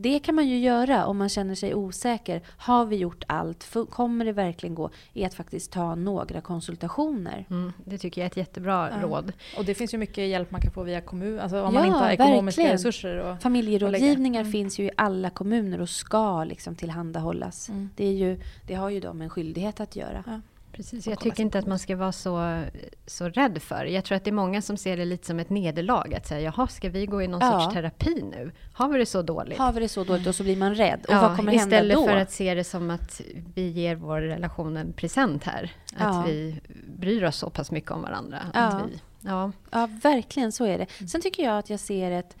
[0.00, 2.40] det kan man ju göra om man känner sig osäker.
[2.58, 3.76] Har vi gjort allt?
[3.90, 4.90] Kommer det verkligen gå?
[5.12, 7.46] I att faktiskt ta några konsultationer.
[7.50, 9.02] Mm, det tycker jag är ett jättebra Ja.
[9.08, 9.32] råd.
[9.58, 11.86] Och det finns ju mycket hjälp man kan få via kommun, alltså om Ja, man
[11.86, 12.76] inte har ekonomiska verkligen.
[12.78, 13.16] resurser.
[13.16, 14.52] Och, Familjerådgivningar Mm.
[14.52, 17.68] finns ju i alla kommuner och ska liksom tillhandahållas.
[17.68, 17.90] Mm.
[17.96, 20.24] Det, är ju, det har ju de en skyldighet att göra.
[20.26, 20.40] Ja.
[20.78, 22.62] Precis, jag tycker inte att man ska vara så,
[23.06, 23.84] så rädd för.
[23.84, 26.14] Jag tror att det är många som ser det lite som ett nederlag.
[26.14, 27.60] Att säga, jaha, ska vi gå i någon Ja.
[27.60, 28.52] sorts terapi nu?
[28.72, 29.58] Har vi det så dåligt?
[29.58, 31.00] Har vi det så dåligt och så blir man rädd.
[31.08, 32.04] Och Ja, vad kommer hända istället då?
[32.06, 33.20] för att se det som att
[33.54, 35.72] vi ger vår relation en present här.
[35.96, 36.24] Att Ja.
[36.26, 36.60] vi
[36.98, 38.38] bryr oss så pass mycket om varandra.
[38.54, 38.60] Ja.
[38.60, 39.52] Att vi, ja.
[39.70, 41.08] Ja, verkligen så är det.
[41.08, 42.36] Sen tycker jag att jag ser ett,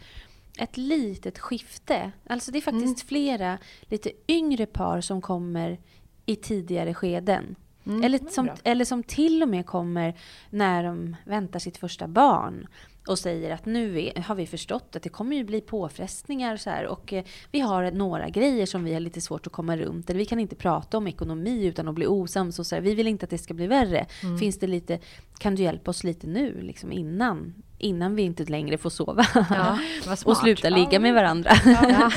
[0.58, 2.10] ett litet skifte.
[2.28, 3.08] Alltså det är faktiskt Mm.
[3.08, 5.78] flera lite yngre par som kommer
[6.26, 7.56] i tidigare skeden.
[7.88, 8.04] Mm.
[8.04, 10.14] Eller, som, eller som till och med kommer
[10.50, 12.66] när de väntar sitt första barn
[13.06, 16.70] och säger att nu är, har vi förstått att det kommer ju bli påfrestningar så
[16.70, 20.10] här, och eh, vi har några grejer som vi har lite svårt att komma runt.
[20.10, 22.94] Eller vi kan inte prata om ekonomi utan att bli osams och så här, vi
[22.94, 24.06] vill inte att det ska bli värre.
[24.22, 24.38] Mm.
[24.38, 24.98] Finns det lite,
[25.38, 29.24] kan du hjälpa oss lite nu liksom innan, innan vi inte längre får sova?
[29.34, 29.78] Ja,
[30.24, 31.50] och sluta ligga med varandra.
[31.64, 32.10] Ja,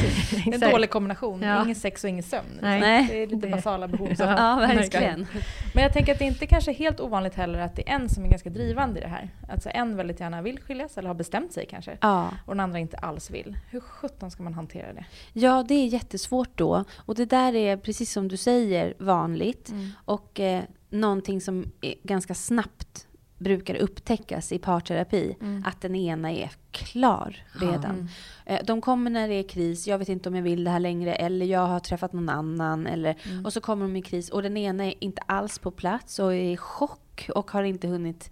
[0.54, 1.42] En dålig kombination.
[1.42, 1.64] Ja.
[1.64, 2.60] Ingen sex och ingen sömn.
[2.62, 3.08] Nej.
[3.10, 4.14] Det är lite Det- basala behov.
[4.16, 5.28] som- ja, verkligen.
[5.74, 8.10] Men jag tänker att det inte kanske är helt ovanligt heller att det är en
[8.10, 9.30] som är ganska drivande i det här.
[9.52, 11.98] Alltså en väldigt gärna vill skiljas eller har bestämt sig kanske.
[12.02, 12.30] Ja.
[12.46, 13.58] Och den andra inte alls vill.
[13.70, 15.06] Hur sjutton ska man hantera det?
[15.34, 16.84] ja, det är jättesvårt då.
[16.98, 19.74] Och det där är, precis som du säger, vanligt.
[20.06, 23.08] Och eh, någonting som är ganska snabbt
[23.44, 25.64] brukar upptäckas i parterapi, Mm.
[25.68, 28.10] att den ena är klar redan.
[28.46, 28.66] Mm.
[28.66, 31.16] De kommer när det är kris, jag vet inte om jag vill det här längre,
[31.16, 32.88] eller jag har träffat någon annan.
[32.88, 33.46] Eller, Mm.
[33.46, 36.34] Och så kommer de i kris och den ena är inte alls på plats och
[36.34, 38.32] är i chock och har inte hunnit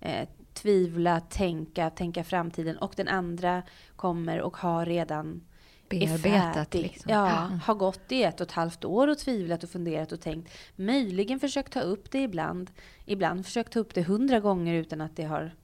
[0.00, 2.76] eh, tvivla, tänka, tänka framtiden.
[2.78, 3.62] Och den andra
[3.96, 5.40] kommer och har redan
[5.88, 7.12] Bearbetat liksom.
[7.12, 10.52] Ja, har gått i ett och ett halvt år och tvivlat och funderat och tänkt.
[10.76, 12.70] Möjligen försökt ta upp det ibland.
[13.04, 15.54] Ibland försökt ta upp det hundra gånger utan att det har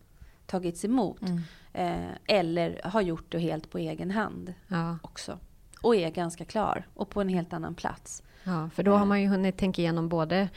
[0.46, 1.22] tagits emot.
[1.22, 1.40] Mm.
[1.72, 5.38] Eh, eller har gjort det helt på egen hand Ja, också.
[5.80, 8.22] Och är ganska klar och på en helt annan plats.
[8.44, 10.48] ja, för då har man ju hunnit tänka igenom både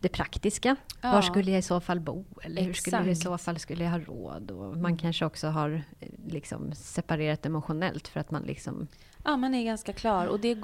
[0.00, 0.76] det praktiska.
[1.02, 1.12] Ja.
[1.12, 2.24] Var skulle jag i så fall bo?
[2.42, 4.50] Eller hur skulle det i så fall skulle jag ha råd?
[4.50, 8.86] Och man kanske också har eh, liksom separerat emotionellt för att man liksom...
[9.24, 10.26] Ja, man är ganska klar.
[10.26, 10.54] Och det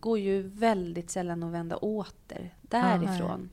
[0.00, 3.50] går ju väldigt sällan att vända åter därifrån.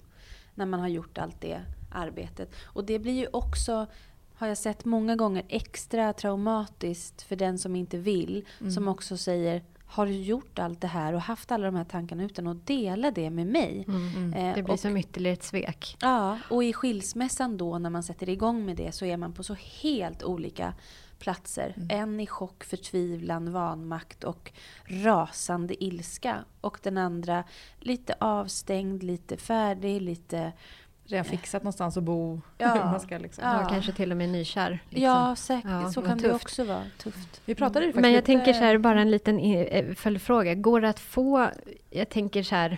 [0.55, 1.61] när man har gjort allt det
[1.91, 2.55] arbetet.
[2.63, 3.87] Och det blir ju också,
[4.35, 8.45] har jag sett många gånger, extra traumatiskt för den som inte vill.
[8.73, 12.47] Som också säger, har gjort allt det här och haft alla de här tankarna utan
[12.47, 13.85] att dela det med mig?
[14.35, 15.97] Eh, Det blir och- som ytterligare ett svek.
[16.01, 19.43] Ja, och i skilsmässan då när man sätter igång med det så är man på
[19.43, 20.73] så helt olika
[21.19, 21.75] platser.
[21.89, 24.51] En i chock, förtvivlan, vanmakt och
[24.87, 26.45] rasande ilska.
[26.61, 27.43] Och den andra
[27.79, 30.51] lite avstängd, lite färdig, lite...
[31.07, 32.41] Redan fixat någonstans att bo.
[32.57, 32.75] Ja.
[32.75, 33.43] Man ska liksom.
[33.43, 33.61] Ja.
[33.61, 34.79] Ja, kanske till och med nykär.
[34.89, 35.03] Liksom.
[35.03, 35.71] Ja, säkert.
[35.71, 36.43] Ja, så kan det tufft.
[36.45, 36.83] också vara.
[36.97, 37.41] Tufft.
[37.45, 40.55] Vi pratade ju faktiskt Men jag lite- tänker så här, bara en liten eh, följdfråga.
[40.55, 41.49] Går det att få,
[41.89, 42.77] jag tänker så här,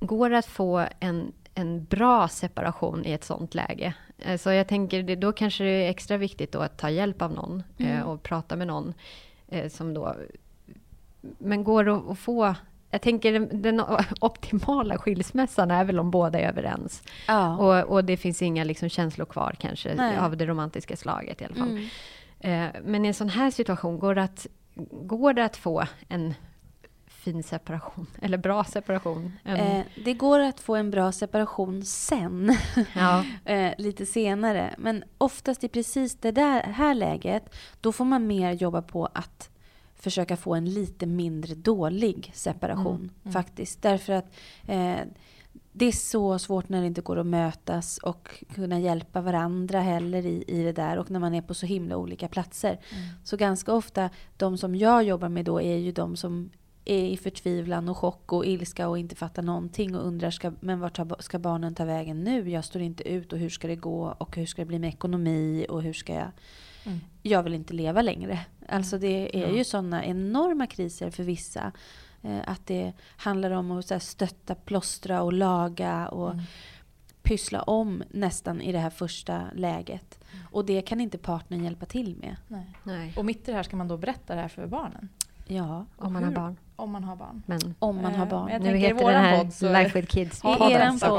[0.00, 3.94] går det att få en, en bra separation i ett sånt läge?
[4.18, 7.22] Eh, Så jag tänker, det, då kanske det är extra viktigt då att ta hjälp
[7.22, 8.94] av någon eh, och prata med någon
[9.48, 10.14] eh, som då...
[11.38, 12.54] Men går det att få...
[12.94, 13.82] Jag tänker den, den
[14.20, 17.02] optimala skilsmässan är väl om båda är överens.
[17.28, 17.56] Ja.
[17.56, 20.18] Och, och det finns inga liksom känslor kvar kanske Nej.
[20.18, 21.68] av det romantiska slaget i alla fall.
[21.68, 21.86] Mm.
[22.40, 24.46] Eh, Men i en sån här situation, går det att,
[24.92, 26.34] går det att få en
[27.06, 28.06] fin separation?
[28.22, 29.32] Eller bra separation?
[29.44, 32.56] En, Eh, det går att få en bra separation sen.
[32.94, 33.24] ja.
[33.44, 34.74] eh, lite senare.
[34.78, 39.50] Men oftast i precis det där här läget, då får man mer jobba på att
[39.96, 43.10] försöka få en lite mindre dålig separation.
[43.32, 43.82] Faktiskt.
[43.82, 44.34] Därför att
[44.66, 45.00] eh,
[45.72, 50.26] det är så svårt när det inte går att mötas och kunna hjälpa varandra heller
[50.26, 50.98] i, i det där.
[50.98, 52.80] Och när man är på så himla olika platser.
[53.24, 56.50] Så ganska ofta, de som jag jobbar med då är ju de som
[56.84, 60.80] är i förtvivlan och chock och ilska och inte fattar någonting och undrar ska, men
[60.80, 62.50] vart ska barnen ta vägen nu?
[62.50, 64.88] Jag står inte ut och hur ska det gå och hur ska det bli med
[64.88, 66.30] ekonomi och hur ska jag
[66.86, 67.00] Mm.
[67.22, 68.40] jag vill inte leva längre.
[68.68, 69.56] Alltså det är Ja.
[69.56, 71.72] ju sådana enorma kriser för vissa.
[72.22, 76.44] Eh, att det handlar om att så här, stötta, plåstra och laga och Mm.
[77.22, 80.18] pyssla om nästan i det här första läget.
[80.50, 82.36] Och det kan inte partnern hjälpa till med.
[82.48, 82.66] Nej.
[82.82, 85.08] Nej, Och mitt i det här ska man då berätta det här för barnen.
[85.46, 86.56] Ja, om man har barn.
[86.76, 87.42] Om man har barn.
[87.46, 88.50] Men om man har Eh, barn.
[88.52, 90.38] jag nu heter den här podd Life with Kids.
[90.38, 90.70] I sa podd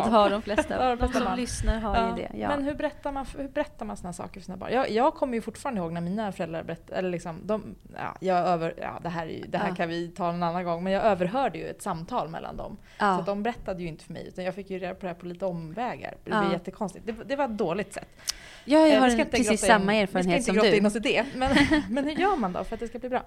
[0.03, 0.11] barn.
[0.13, 1.35] har de flesta, Ja, de som barn.
[1.37, 2.37] lyssnar har Ja, ju det.
[2.39, 2.47] Ja.
[2.47, 4.71] Men hur berättar man, hur berättar man såna saker för sina barn?
[4.73, 8.37] Jag, jag kommer ju fortfarande ihåg när mina föräldrar berättade, eller liksom, de, ja, jag
[8.37, 9.75] över, ja, det här, är ju- det här Ja.
[9.75, 12.77] kan vi ta en annan gång, men jag överhörde ju ett samtal mellan dem.
[12.99, 15.13] Så de berättade ju inte för mig, utan jag fick ju reda på det här
[15.15, 16.13] på lite omvägar.
[16.23, 17.05] Det blev jättekonstigt.
[17.05, 18.07] Det, det var ett dåligt sätt.
[18.65, 20.77] Jag Eh, har inte precis samma erfarenhet Vi ska som inte grotta du.
[20.77, 21.55] in oss i det, men,
[21.89, 23.23] men hur gör man då för att det ska bli bra?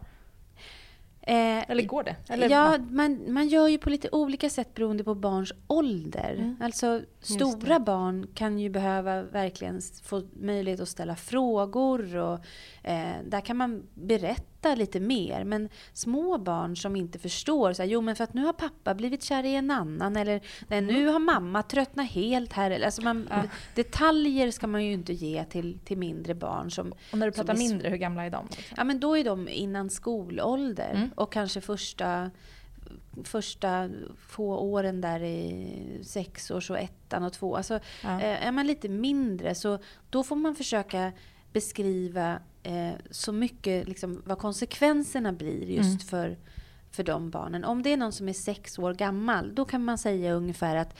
[1.29, 2.17] Eh, Eller går det?
[2.29, 6.35] Eller, ja, man, man gör ju på lite olika sätt beroende på barns ålder.
[6.38, 6.57] Mm.
[6.61, 12.38] Alltså stora barn kan ju behöva verkligen få möjlighet att ställa frågor och
[12.83, 15.44] eh, där kan man berätta lite mer.
[15.44, 18.94] Men små barn som inte förstår, så här, jo men för att nu har pappa
[18.94, 22.71] blivit kär i en annan eller nej, nu har mamma tröttnat helt här.
[22.71, 23.42] Eller, Alltså man, Ja.
[23.75, 27.55] Detaljer ska man ju inte ge till, till mindre barn som och när du pratar
[27.55, 28.47] är mindre, hur gamla är de?
[28.51, 28.75] Liksom?
[28.77, 31.11] Ja men då är de innan skolålder Mm.
[31.14, 32.31] och kanske första,
[33.25, 33.90] första
[34.29, 37.57] få åren där i sexårs och ettan och två.
[37.57, 38.21] Alltså, Ja.
[38.21, 39.79] eh, är man lite mindre så
[40.11, 41.12] då får man försöka
[41.53, 45.98] beskriva eh, så mycket liksom, vad konsekvenserna blir just Mm.
[45.98, 46.38] för,
[46.90, 47.64] för de barnen.
[47.64, 50.98] Om det är någon som är sex år gammal då kan man säga ungefär att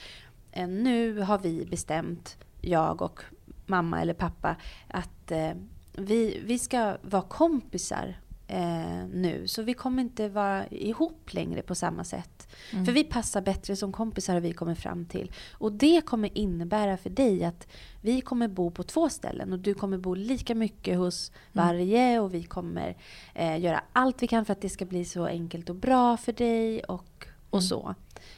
[0.51, 3.19] eh, nu har vi bestämt, jag och
[3.65, 4.55] mamma eller pappa,
[4.87, 5.51] att eh,
[5.93, 9.47] vi, vi ska vara kompisar eh, nu.
[9.47, 12.47] Så vi kommer inte vara ihop längre på samma sätt.
[12.73, 12.85] Mm.
[12.85, 15.31] För vi passar bättre som kompisar har vi kommit fram till.
[15.53, 17.67] Och det kommer innebära för dig att
[18.01, 21.67] vi kommer bo på två ställen och du kommer bo lika mycket hos Mm.
[21.67, 22.97] varje och vi kommer
[23.33, 26.33] eh, göra allt vi kan för att det ska bli så enkelt och bra för
[26.33, 27.05] dig och,
[27.49, 27.67] och Mm.
[27.67, 27.95] så.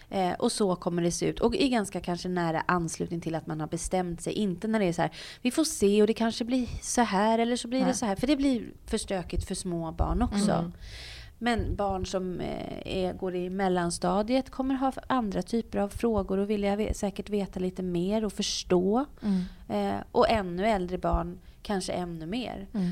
[0.10, 1.39] Eh, och så kommer det se ut.
[1.39, 4.34] Och i ganska kanske nära anslutning till att man har bestämt sig.
[4.34, 7.39] Inte när det är så här, vi får se och det kanske blir så här
[7.39, 7.95] eller så blir det Nej.
[7.95, 8.15] så här.
[8.15, 10.52] För det blir för stökigt för små barn också.
[10.52, 10.71] Mm.
[11.43, 16.50] Men barn som eh, är, går i mellanstadiet kommer ha andra typer av frågor och
[16.50, 19.06] vilja säkert veta lite mer och förstå.
[19.21, 19.43] Mm.
[19.69, 22.67] Eh, och ännu äldre barn kanske ännu mer.
[22.74, 22.91] Mm.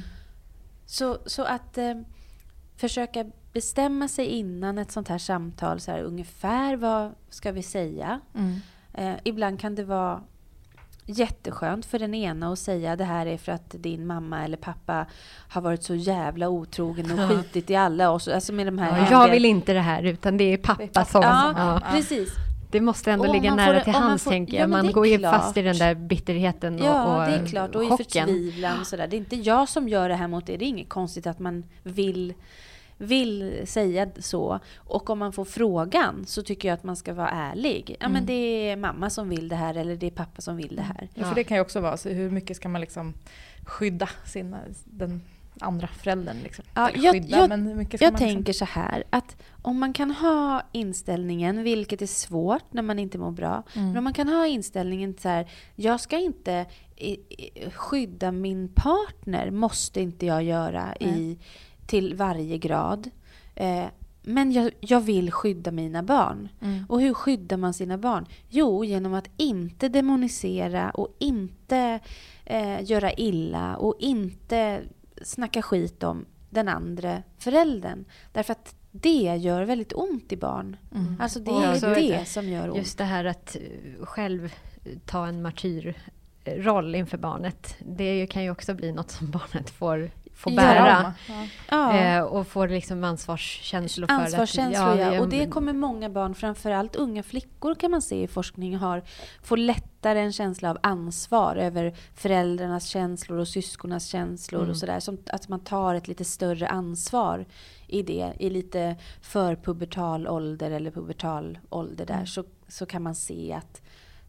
[0.86, 2.02] Så, så att eh,
[2.76, 8.20] försöka bestämma sig innan ett sånt här samtal, så här, ungefär vad ska vi säga?
[8.36, 8.56] Mm.
[8.94, 10.22] Eh, ibland kan det vara
[11.06, 15.06] jätteskönt för den ena att säga det här är för att din mamma eller pappa
[15.50, 17.28] har varit så jävla otrogen och Ja.
[17.28, 18.28] skitit i alla oss.
[18.28, 21.22] Alltså med de här Ja, jag vill inte det här utan det är pappa som...
[21.22, 22.30] Ja, Ja, precis.
[22.72, 24.70] det måste ändå Och ligga nära får- till hands får- tänker ja, jag.
[24.70, 27.76] men Man går ju fast i den där bitterheten och, Ja, det är klart.
[27.76, 28.28] Och i chocken.
[28.28, 29.08] förtvivlan och sådär.
[29.08, 30.58] Det är inte jag som gör det här mot er.
[30.58, 32.34] Det är inget konstigt att man vill,
[33.02, 34.60] vill säga så.
[34.78, 37.96] Och om man får frågan så tycker jag att man ska vara ärlig.
[38.00, 38.14] Ja, Mm.
[38.14, 38.34] men det
[38.70, 41.08] är mamma som vill det här eller det är pappa som vill det här.
[41.14, 43.14] Ja, för det kan ju också vara så hur mycket ska man liksom
[43.66, 45.22] skydda sin, den
[45.60, 46.38] andra föräldern?
[46.44, 46.66] Liksom.
[46.74, 49.80] Ja, jag- skydda, jag- men hur mycket ska Jag man tänker så här att om
[49.80, 54.04] man kan ha inställningen, vilket är svårt när man inte mår bra, Liksom, men om
[54.04, 60.02] man kan ha inställningen så här, jag ska inte i, i, skydda min partner, måste
[60.02, 61.38] inte jag göra i,
[61.90, 63.10] till varje grad.
[63.56, 63.86] Eh,
[64.22, 66.50] men jag, jag vill skydda mina barn.
[66.62, 66.86] Mm.
[66.90, 68.26] Och hur skyddar man sina barn?
[68.50, 72.00] Jo, genom att inte demonisera och inte
[72.46, 74.82] eh, göra illa och inte
[75.22, 78.06] snacka skit om den andra föräldern.
[78.32, 80.78] Därför att det gör väldigt ont i barn.
[80.96, 81.16] Mm.
[81.20, 82.78] Alltså det är också det som gör ont.
[82.78, 84.54] Just det här att eh, själv
[85.06, 87.76] ta en martyrroll inför barnet.
[87.80, 90.56] Det kan ju också bli något som barnet får, får Ja.
[90.62, 91.14] bära.
[91.28, 91.46] Ja.
[91.70, 91.98] Ja.
[91.98, 95.00] Eh, och får liksom ansvarskänslor för Ansvarskänslor, att...
[95.14, 95.22] ja.
[95.22, 99.04] Och det kommer många barn, framförallt unga flickor kan man se i forskning, har,
[99.44, 104.72] får lättare en känsla av ansvar över föräldrarnas känslor och syskonas känslor Mm.
[104.72, 105.00] och sådär.
[105.00, 107.46] Som att man tar ett lite större ansvar
[107.88, 112.14] i det, i lite förpubertal ålder eller pubertal ålder där.
[112.14, 112.28] Mm.
[112.28, 113.82] Så, så kan man se att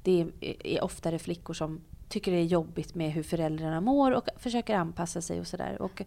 [0.02, 4.28] det är, är oftare flickor som tycker det är jobbigt med hur föräldrarna mår och
[4.36, 5.82] försöker anpassa sig och sådär.
[5.82, 6.02] Och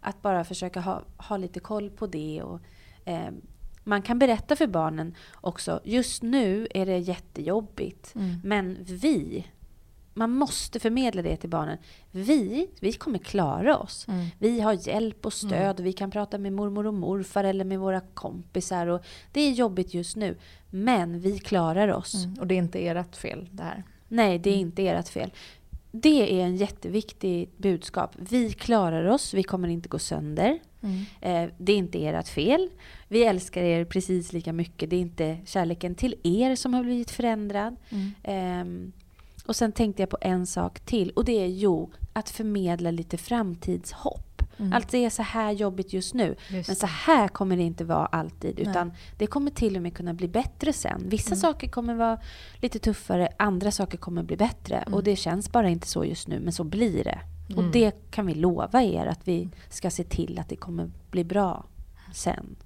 [0.00, 2.42] att bara försöka ha, ha lite koll på det.
[2.42, 2.60] Och,
[3.04, 3.30] eh,
[3.84, 8.14] man kan berätta för barnen också, just nu är det jättejobbigt.
[8.14, 8.40] Mm.
[8.44, 9.46] Men vi,
[10.14, 11.78] man måste förmedla det till barnen.
[12.10, 14.08] Vi, vi kommer klara oss.
[14.08, 14.26] Mm.
[14.38, 17.78] Vi har hjälp och stöd och vi kan prata med mormor och morfar eller med
[17.78, 18.86] våra kompisar.
[18.86, 20.36] Och det är jobbigt just nu,
[20.70, 22.14] men vi klarar oss.
[22.14, 22.38] Mm.
[22.38, 23.84] Och det är inte ert fel det här.
[24.08, 24.66] Nej, det är Mm.
[24.66, 25.30] inte ert fel.
[25.90, 28.10] det är en jätteviktig budskap.
[28.30, 30.58] Vi klarar oss, vi kommer inte gå sönder.
[30.82, 31.00] Mm.
[31.20, 32.70] Eh, det är inte ert fel.
[33.08, 34.90] Vi älskar er precis lika mycket.
[34.90, 37.76] Det är inte kärleken till er som har blivit förändrad.
[37.90, 38.10] Mm.
[38.22, 38.92] Ehm,
[39.46, 43.16] och sen tänkte jag på en sak till och det är jo, att förmedla lite
[43.16, 44.27] framtidshopp.
[44.58, 44.72] Mm.
[44.72, 46.36] Allt är så här jobbigt just nu.
[46.48, 48.58] Just Men så här kommer det inte vara alltid.
[48.60, 51.02] Utan det kommer till och med kunna bli bättre sen.
[51.08, 51.40] Vissa Mm.
[51.40, 52.18] saker kommer vara
[52.60, 54.76] lite tuffare, andra saker kommer bli bättre.
[54.76, 54.94] Mm.
[54.94, 57.18] Och det känns bara inte så just nu, men så blir det.
[57.50, 57.58] Mm.
[57.64, 61.24] Och det kan vi lova er att vi ska se till att det kommer bli
[61.24, 61.64] bra
[62.14, 62.56] sen.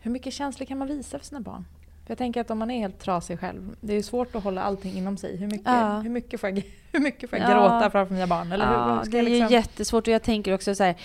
[0.00, 1.64] Hur mycket känslor kan man visa för sina barn?
[2.04, 4.44] För jag tänker att om man är helt trasig själv, det är ju svårt att
[4.44, 5.36] hålla allting inom sig.
[5.36, 6.00] Hur mycket, Ja.
[6.00, 7.54] hur mycket, får, jag, hur mycket får jag Ja.
[7.54, 8.52] gråta framför mina barn?
[8.52, 9.48] Eller hur, Ja, hur ska det är liksom...
[9.52, 10.96] jättesvårt och jag tänker också så här,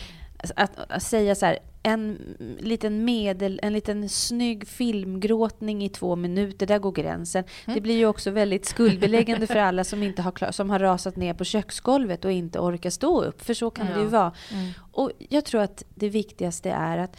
[0.56, 6.68] att, att säga så här, en liten medel, en liten snygg filmgråtning i två minuter,
[6.68, 7.44] där går gränsen.
[7.66, 7.76] Mm.
[7.76, 11.16] Det blir ju också väldigt skuldbeläggande för alla som, inte har, klar, som har rasat
[11.16, 14.10] ner på köksgolvet och inte orkar stå upp, för så kan det ju Ja.
[14.10, 14.34] vara.
[14.52, 14.72] Mm.
[14.92, 17.18] Och jag tror att det viktigaste är att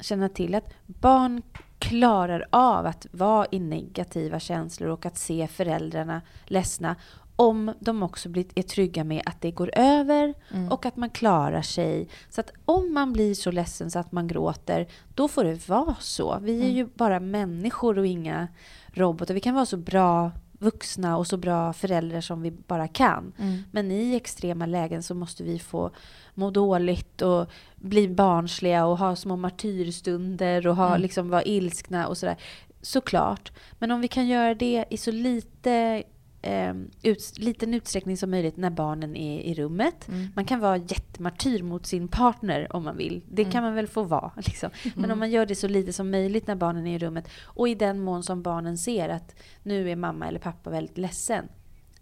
[0.00, 1.42] känna till att barn
[1.78, 6.96] klarar av att vara i negativa känslor och att se föräldrarna ledsna
[7.36, 10.68] om de också blir, är trygga med att det går över Mm.
[10.72, 12.08] och att man klarar sig.
[12.30, 15.94] Så att om man blir så ledsen så att man gråter, då får det vara
[16.00, 16.38] så.
[16.42, 16.76] Vi är Mm.
[16.76, 18.48] ju bara människor och inga
[18.92, 19.34] robotar.
[19.34, 23.32] Vi kan vara så bra vuxna och så bra föräldrar som vi bara kan.
[23.38, 23.62] Mm.
[23.70, 25.90] Men i extrema lägen så måste vi få
[26.34, 31.00] må dåligt och bli barnsliga och ha små martyrstunder och ha, Mm.
[31.00, 32.36] liksom vara ilskna och sådär.
[32.82, 33.52] Såklart.
[33.78, 36.02] Men om vi kan göra det i så lite
[36.44, 40.08] eh, ut, liten utsträckning som möjligt när barnen är i rummet.
[40.08, 40.26] Mm.
[40.34, 43.22] Man kan vara jättemartyr mot sin partner om man vill.
[43.30, 43.52] Det Mm.
[43.52, 44.30] kan man väl få vara.
[44.36, 44.70] Liksom.
[44.94, 47.68] Men om man gör det så lite som möjligt när barnen är i rummet och
[47.68, 51.48] i den mån som barnen ser att nu är mamma eller pappa väldigt ledsen.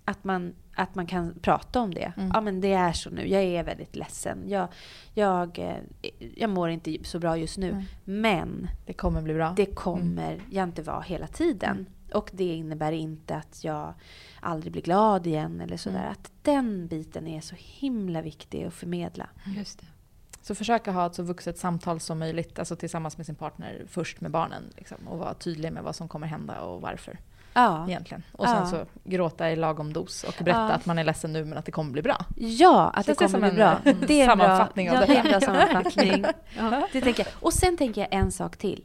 [0.05, 2.13] Att man, att man kan prata om det.
[2.17, 2.31] Mm.
[2.35, 4.39] Ja men det är så nu, jag är väldigt ledsen.
[4.49, 4.69] Jag,
[5.15, 5.77] jag, eh,
[6.37, 7.73] jag mår inte så bra just nu.
[7.73, 7.85] Nej.
[8.05, 9.53] Men Det kommer bli bra.
[9.57, 11.87] det kommer jag inte vara hela tiden.
[12.15, 13.95] Och det innebär inte att jag
[14.41, 15.99] aldrig blir glad igen eller sådär.
[15.99, 16.11] Mm.
[16.13, 19.27] Att den biten är så himla viktig att förmedla.
[19.57, 19.87] Just det.
[20.43, 24.21] Så försöka ha ett så vuxet samtal som möjligt, alltså tillsammans med sin partner, först
[24.21, 24.63] med barnen.
[24.77, 27.19] Liksom, och vara tydlig med vad som kommer hända och varför
[27.55, 28.23] Ja, egentligen.
[28.33, 28.67] Och sen Ja.
[28.67, 30.71] så gråta i lagom dos och berätta Ja.
[30.73, 32.25] att man är ledsen nu men att det kommer bli bra.
[32.37, 33.79] ja att det det kommer bli en, bra.
[33.85, 35.07] eh, Det är en bra, sammanfattning av ja, det?
[35.07, 36.25] det är en bra sammanfattning.
[36.59, 36.89] Ja.
[36.93, 37.33] Det tänker jag.
[37.45, 38.85] Och sen tänker jag en sak till.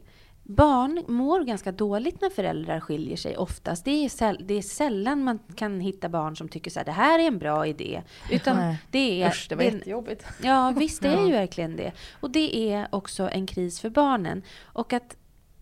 [0.50, 3.84] Barn mår ganska dåligt när föräldrar skiljer sig oftast.
[3.84, 6.92] Det är, säll- det är sällan man kan hitta barn som tycker så här, det
[6.92, 8.02] här är en bra idé.
[8.30, 8.76] Utan Nej.
[8.90, 9.28] det är...
[9.28, 10.24] Usch, det var det jättejobbigt.
[10.42, 11.26] Ja, visst det är Ja.
[11.26, 11.92] ju verkligen det.
[12.20, 14.42] Och det är också en kris för barnen.
[14.62, 15.16] Och att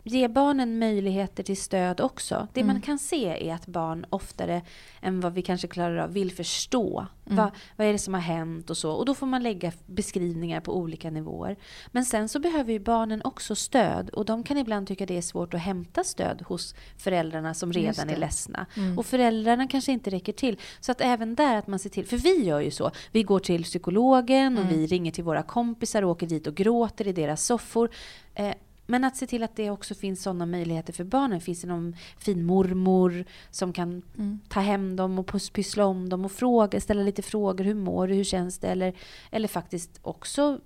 [0.09, 2.49] ge barnen möjligheter till stöd också.
[2.53, 2.75] Det Mm.
[2.75, 4.63] man kan se är att barn oftare
[5.03, 7.07] än vad vi kanske klarar av vill förstå.
[7.27, 7.37] Mm.
[7.37, 8.93] Vad, vad är det som har hänt och så.
[8.93, 11.57] Och då får man lägga beskrivningar på olika nivåer.
[11.93, 14.11] Men sen så behöver ju barnen också stöd.
[14.11, 18.11] Och de kan ibland tycka det är svårt att hämta stöd hos föräldrarna som redan
[18.11, 18.67] är ledsna.
[18.77, 18.99] Mm.
[18.99, 20.59] Och föräldrarna kanske inte räcker till.
[20.81, 22.91] Så att även där att man ser till, för vi gör ju så.
[23.13, 24.77] Vi går till psykologen och Mm.
[24.77, 27.91] vi ringer till våra kompisar och åker dit och gråter i deras soffor.
[28.35, 28.53] Eh,
[28.87, 31.41] men att se till att det också finns sådana möjligheter för barnen.
[31.41, 34.41] Finns det någon fin mormor som kan Mm.
[34.49, 37.65] ta hem dem och pyssla om dem och fråga, ställa lite frågor.
[37.65, 38.15] Hur mår du?
[38.15, 38.69] Hur känns det?
[38.69, 38.95] Eller,
[39.31, 40.61] eller faktiskt också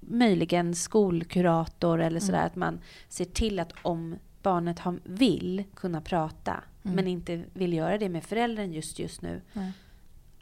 [0.00, 2.38] möjligen skolkurator eller sådär.
[2.38, 2.46] Mm.
[2.46, 6.96] Att man ser till att om barnet har, vill kunna prata Mm.
[6.96, 9.40] men inte vill göra det med föräldern just just nu.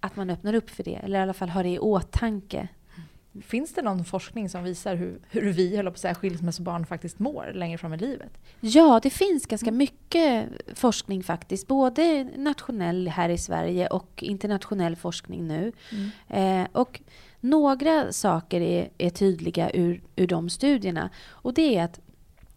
[0.00, 0.94] Att man öppnar upp för det.
[0.94, 2.68] Eller i alla fall har det i åtanke.
[3.40, 7.18] Finns det någon forskning som visar hur, hur vi, höll på att säga, skilsmässobarn faktiskt
[7.18, 8.38] mår längre fram i livet?
[8.60, 11.66] Ja, det finns ganska mycket forskning faktiskt.
[11.66, 15.72] Både nationell här i Sverige och internationell forskning nu.
[16.28, 17.00] Eh, och
[17.40, 21.10] några saker är, är tydliga ur, ur de studierna.
[21.28, 22.00] Och det är att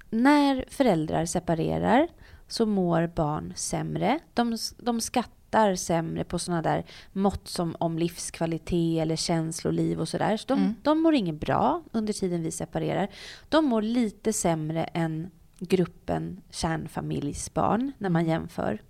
[0.10, 2.08] när föräldrar separerar
[2.48, 4.20] så mår barn sämre.
[4.34, 10.38] De, de skattar sämre på sådana där mått som om livskvalitet eller känsloliv och sådär.
[10.38, 10.76] Så de, Mm.
[10.82, 13.08] de mår inget bra under tiden vi separerar.
[13.50, 18.82] De mår lite sämre än gruppen kärnfamiljsbarn när man jämför.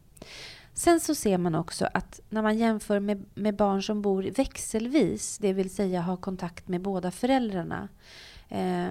[0.73, 5.37] Sen så ser man också att när man jämför med, med barn som bor växelvis,
[5.37, 7.87] det vill säga har kontakt med båda föräldrarna,
[8.49, 8.87] eh,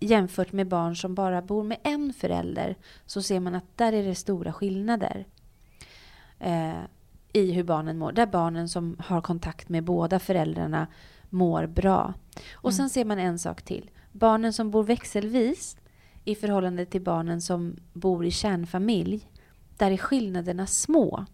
[0.00, 2.76] jämfört med barn som bara bor med en förälder,
[3.06, 5.26] så ser man att där är det stora skillnader
[6.38, 6.80] eh,
[7.32, 8.12] i hur barnen mår.
[8.12, 10.86] Där barnen som har kontakt med båda föräldrarna
[11.30, 12.14] mår bra.
[12.52, 13.90] Och sen ser man en sak till.
[14.12, 15.76] Barnen som bor växelvis
[16.24, 19.30] i förhållande till barnen som bor i kärnfamilj,
[19.76, 21.26] där är skillnaderna små.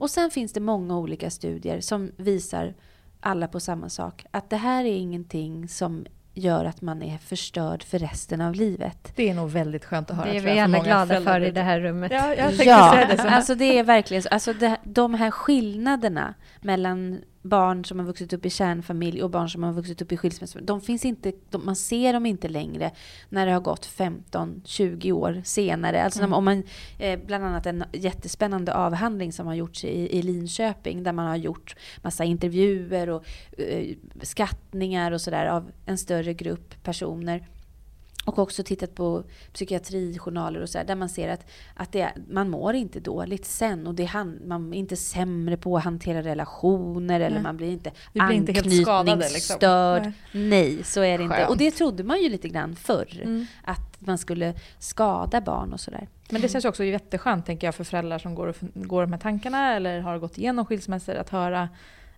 [0.00, 2.74] Och sen finns det många olika studier som visar
[3.20, 4.24] alla på samma sak.
[4.30, 9.12] Att det här är ingenting som gör att man är förstörd för resten av livet.
[9.16, 10.30] Det är nog väldigt skönt att höra.
[10.30, 12.12] Det är vi jag, alla glada för i det här rummet.
[12.12, 13.18] Ja, jag Ja, säga det.
[13.22, 13.28] Så.
[13.28, 14.28] alltså det är verkligen så.
[14.28, 19.48] Alltså det, de här skillnaderna mellan barn som har vuxit upp i kärnfamilj och barn
[19.50, 22.90] som har vuxit upp i skilsmässa, de finns inte, de, man ser dem inte längre
[23.28, 26.04] när det har gått 15-20 år senare.
[26.04, 26.32] Alltså Mm.
[26.32, 26.62] om man,
[26.98, 31.36] eh, bland annat en jättespännande avhandling som har gjorts i, i Linköping där man har
[31.36, 33.24] gjort massa intervjuer och
[33.58, 37.46] eh, skattningar och sådär av en större grupp personer.
[38.26, 42.50] Och också tittat på psykiatrijournaler och så här, där man ser att, att det, man
[42.50, 47.20] mår inte dåligt sen och det, han, man är inte sämre på att hantera relationer
[47.20, 47.42] eller Nej.
[47.42, 49.54] man blir inte Vi blir inte helt skadade, liksom.
[49.54, 50.02] anknytningsstörd.
[50.32, 50.48] Nej.
[50.48, 51.36] Nej, så är det inte.
[51.36, 51.50] Skönt.
[51.50, 53.20] Och det trodde man ju lite grann förr.
[53.22, 53.46] Mm.
[53.64, 56.08] Att man skulle skada barn och sådär.
[56.30, 59.12] Men det känns ju också jätteskönt tänker jag för föräldrar som går, och går de
[59.12, 61.68] här tankarna eller har gått igenom skilsmässor att höra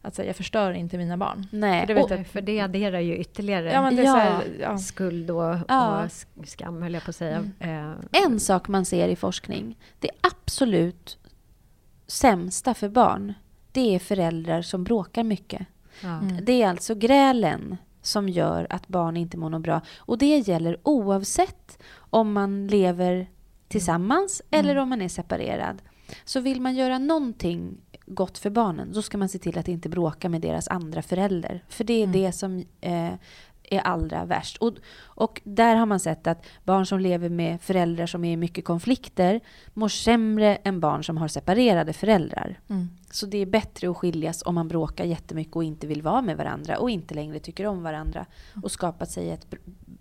[0.03, 1.46] att säga, jag förstör inte mina barn.
[1.53, 1.80] Nej.
[1.80, 4.12] För det vet och, jag- För det adderar ju ytterligare Ja, men det är Ja.
[4.12, 4.78] så här, ja.
[4.78, 5.99] skuld och, Ja.
[6.03, 7.51] och sk- skam, höll jag på att säga.
[7.61, 11.18] Eh, en sak man ser i forskning, det absolut
[12.07, 13.34] sämsta för barn,
[13.72, 15.66] det är föräldrar som bråkar mycket.
[16.03, 16.18] ja.
[16.18, 16.44] Mm.
[16.44, 19.80] Det är alltså grälen som gör att barn inte mår något bra.
[19.99, 23.26] Och det gäller oavsett om man lever
[23.68, 25.82] tillsammans eller om man är separerad.
[26.24, 27.76] Så vill man göra någonting
[28.11, 31.64] gott för barnen, då ska man se till att inte bråka med deras andra förälder.
[31.68, 32.12] För det är Mm.
[32.22, 33.12] det som eh,
[33.70, 34.56] är allra värst.
[34.56, 38.36] Och, och där har man sett att barn som lever med föräldrar som är i
[38.36, 39.40] mycket konflikter
[39.74, 42.61] mår sämre än barn som har separerade föräldrar.
[42.68, 42.88] Mm.
[43.11, 46.36] Så det är bättre att skiljas om man bråkar jättemycket och inte vill vara med
[46.36, 48.26] varandra och inte längre tycker om varandra
[48.62, 49.46] och skapat sig ett,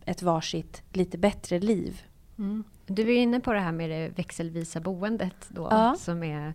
[0.06, 2.02] ett varsitt lite bättre liv.
[2.38, 2.64] Mm.
[2.86, 5.96] Du är inne på det här med det växelvisa boendet då, Ja.
[6.00, 6.54] som är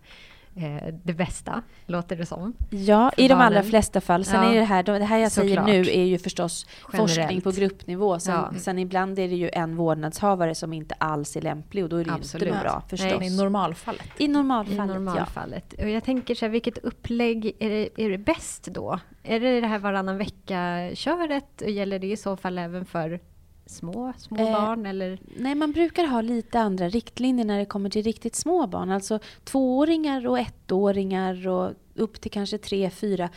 [0.55, 2.53] eh, det bästa, låter det som.
[2.69, 4.25] Ja, För i de allra flesta fall.
[4.25, 4.51] Sen Ja.
[4.53, 5.67] är det här, det här jag säger Såklart.
[5.67, 7.43] nu är ju förstås forskning Generellt.
[7.43, 8.19] på gruppnivå.
[8.19, 8.53] Sen, Ja.
[8.59, 12.05] sen ibland är det ju en vårdnadshavare som inte alls är lämplig och då är
[12.05, 12.47] det Absolut.
[12.47, 13.11] inte bra förstås.
[13.19, 14.01] Men I normalfallet.
[14.17, 14.85] I I normalfallet, ja.
[14.85, 15.73] normalfallet.
[15.73, 18.99] Och jag tänker så här, vilket upplägg är det, är det bäst då?
[19.23, 21.61] Är det det här varannan vecka-köret?
[21.61, 23.19] Och gäller det i så fall även för
[23.65, 24.85] små, små Eh, barn?
[24.85, 25.19] Eller?
[25.37, 28.91] Nej, man brukar ha lite andra riktlinjer när det kommer till riktigt små barn.
[28.91, 33.29] Alltså tvååringar och ettåringar och upp till kanske tre, fyra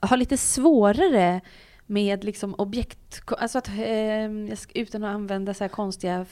[0.00, 1.40] har lite svårare
[1.86, 3.22] med liksom objekt...
[3.38, 6.26] Alltså att, eh, ska, utan att använda så här konstiga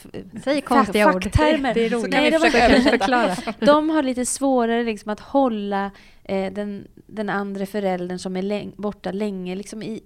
[0.44, 1.24] Säg konstiga ord.
[1.24, 1.74] facktermer.
[1.74, 2.12] Det är roligt.
[2.12, 3.36] Nej, det var- förklara.
[3.60, 5.90] De har lite svårare liksom att hålla
[6.24, 10.02] eh, den, den andra föräldern som är läng- borta länge liksom i,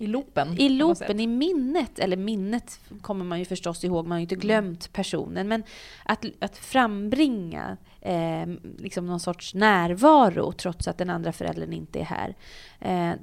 [0.00, 0.58] I loopen.
[0.58, 1.98] i loopen, i minnet.
[1.98, 5.48] Eller minnet kommer man ju förstås ihåg, man har ju inte glömt personen.
[5.48, 5.62] Men
[6.04, 8.46] att, att frambringa eh,
[8.78, 12.34] liksom någon sorts närvaro trots att den andra föräldern inte är här.
[12.80, 13.18] Eh,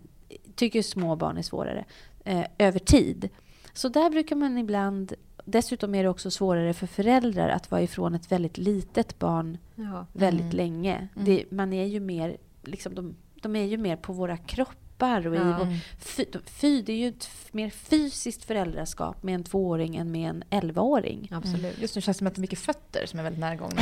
[0.56, 1.86] tycker små barn är svårare
[2.24, 3.30] eh, över tid.
[3.74, 5.14] Så där brukar man ibland
[5.50, 10.06] Dessutom är det också svårare för föräldrar att vara ifrån ett väldigt litet barn Ja.
[10.14, 10.56] väldigt Mm.
[10.58, 11.08] länge.
[11.16, 15.36] Det, man är ju mer, liksom, de, de är ju mer på våra kroppar och
[15.36, 15.56] i Ja.
[15.60, 15.68] vår,
[16.00, 20.44] fy, fy, det är ju ett mer fysiskt föräldraskap med en tvååring än med en
[20.50, 21.30] elvaåring.
[21.32, 21.80] Absolut.
[21.82, 23.82] Just nu känns det som att det är mycket fötter som är väldigt närgångna.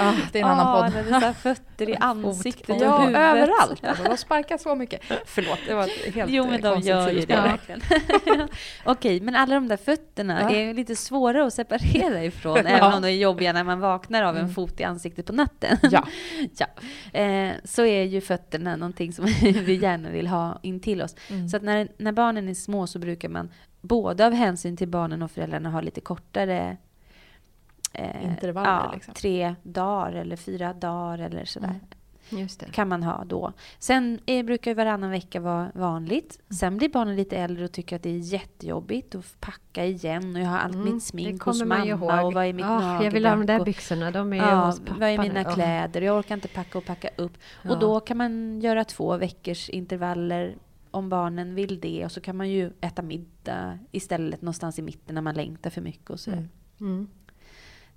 [0.00, 0.92] ah, det är en annan Ah, podd.
[1.10, 3.20] när det är fötter i ansiktet och Ja, huvudet.
[3.20, 3.84] överallt.
[3.84, 5.00] Alltså, de sparkar så mycket.
[5.26, 7.80] Förlåt, det var ett helt Jo, men eh, de konstigt gör ju det verkligen.
[8.84, 10.50] Okej, men alla de där fötterna Ja.
[10.56, 14.36] är lite svåra att separera ifrån, även om de är jobbiga när man vaknar av
[14.36, 15.78] en fot i ansiktet på natten.
[15.82, 16.06] Ja.
[16.58, 16.66] ja.
[17.20, 19.24] Eh, så är ju fötterna någonting som
[19.66, 21.16] vi gärna vill ha in till oss.
[21.30, 21.48] Mm.
[21.48, 25.22] Så att när, när barnen är små så brukar man både av hänsyn till barnen
[25.22, 26.76] och föräldrarna ha lite kortare
[27.92, 29.14] eh, Intervaller, ja, liksom.
[29.14, 31.68] Tre dagar eller fyra dagar eller sådär.
[31.68, 31.80] Mm.
[32.72, 33.52] Kan man ha då.
[33.78, 36.38] Sen är, brukar varannan vecka vara vanligt.
[36.40, 36.56] Mm.
[36.56, 40.42] Sen blir barnen lite äldre och tycker att det är jättejobbigt att packa igen och
[40.42, 42.24] jag har allt Mm, mitt smink hos mamma ihåg.
[42.26, 44.80] och vad är mitt Ja, Jag vill ha de där byxorna, de är Ja, hos
[44.80, 44.94] pappa.
[45.00, 45.54] vad är mina nu.
[45.54, 46.00] Kläder?
[46.02, 47.32] Jag orkar inte packa och packa upp.
[47.62, 47.70] Ja.
[47.70, 50.56] Och då kan man göra två veckors intervaller
[50.90, 52.04] om barnen vill det.
[52.04, 55.80] Och så kan man ju äta middag istället någonstans i mitten när man längtar för
[55.80, 56.36] mycket och sådär.
[56.38, 56.48] Mm.
[56.94, 57.08] Mm.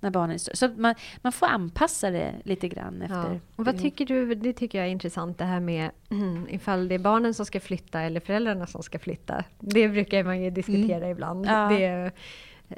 [0.02, 0.56] När barnen är större.
[0.56, 3.16] Så man, man får anpassa det lite grann efter.
[3.32, 3.38] Ja.
[3.56, 6.94] Och vad tycker du, det tycker jag är intressant det här med mm, ifall det
[6.94, 9.44] är barnen som ska flytta eller föräldrarna som ska flytta.
[9.60, 11.46] Det brukar man ju diskutera ibland.
[11.46, 11.68] Ja.
[11.68, 12.10] Det,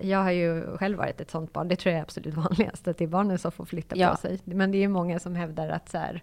[0.01, 2.99] jag har ju själv varit ett sånt barn, det tror jag är absolut vanligast, att
[2.99, 4.11] det är barnen som får flytta Ja.
[4.11, 4.39] på sig.
[4.45, 6.22] Men det är ju många som hävdar att så här,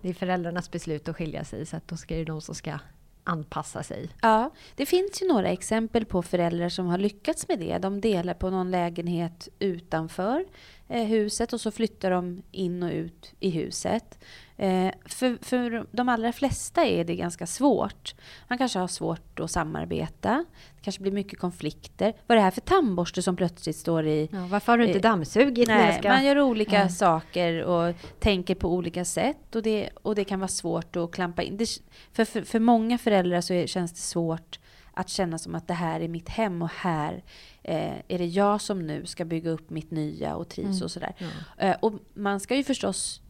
[0.00, 2.78] det är föräldrarnas beslut att skilja sig, så att då ska det de som ska
[3.24, 4.08] anpassa sig.
[4.22, 7.78] Ja, det finns ju några exempel på föräldrar som har lyckats med det.
[7.78, 10.44] De delar på någon lägenhet utanför
[10.88, 14.18] eh, huset och så flyttar de in och ut i huset.
[14.56, 18.14] Eh, för, för de allra flesta är det ganska svårt.
[18.48, 20.44] Man kanske har svårt att samarbeta.
[20.76, 22.12] Det kanske blir mycket konflikter.
[22.26, 24.28] Vad är det här för tandborste som plötsligt står i...
[24.32, 26.08] Ja, varför har du inte Eh, dammsugit Nej, ska...
[26.08, 26.88] man gör olika Ja.
[26.88, 29.54] saker och tänker på olika sätt.
[29.56, 31.56] Och det, och det kan vara svårt att klampa in.
[31.56, 31.66] Det,
[32.12, 34.58] för, för, för många föräldrar så är, känns det svårt
[34.96, 37.24] att känna som att det här är mitt hem och här
[37.62, 41.14] eh, är det jag som nu ska bygga upp mitt nya och trivs och sådär.
[41.18, 41.26] Ja.
[41.66, 43.20] Eh, och man ska ju förstås,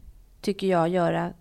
[0.45, 1.33] tycker jag, göra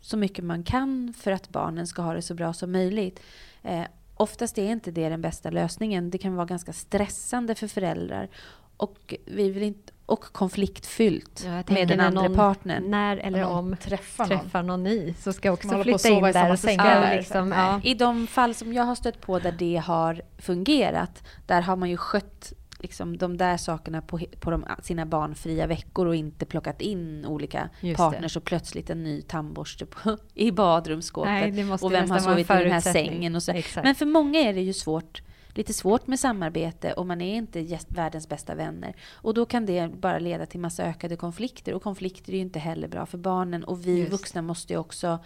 [0.00, 3.20] så mycket man kan för att barnen ska ha det så bra som möjligt.
[3.62, 3.82] Eh,
[4.16, 6.10] oftast är inte det den bästa lösningen.
[6.10, 8.28] Det kan vara ganska stressande för föräldrar.
[8.76, 12.90] Och, vi vill inte, och konfliktfyllt Ja, med den andra någon- partnern.
[12.90, 14.38] När eller Om om träffar någon.
[14.40, 17.02] träffar någon ny så ska jag också flytta in där och så säng ska jag
[17.02, 17.16] där.
[17.16, 17.80] liksom, ja.
[17.84, 21.90] I de fall som jag har stött på där det har fungerat, där har man
[21.90, 22.52] ju skött
[22.82, 27.70] liksom, de där sakerna på, på de, sina barnfria veckor och inte plockat in olika
[27.80, 31.30] Just partners och plötsligt en ny tandborste på, i badrumsskåpet.
[31.30, 33.52] Nej, det och vem har sovit i den här sängen och så.
[33.52, 33.84] Exakt.
[33.84, 35.22] Men för många är det ju svårt,
[35.54, 38.96] lite svårt med samarbete och man är inte världens bästa vänner.
[39.12, 42.58] Och då kan det bara leda till massa ökade konflikter och konflikter är ju inte
[42.58, 44.12] heller bra för barnen och vi Just.
[44.12, 45.18] vuxna måste ju också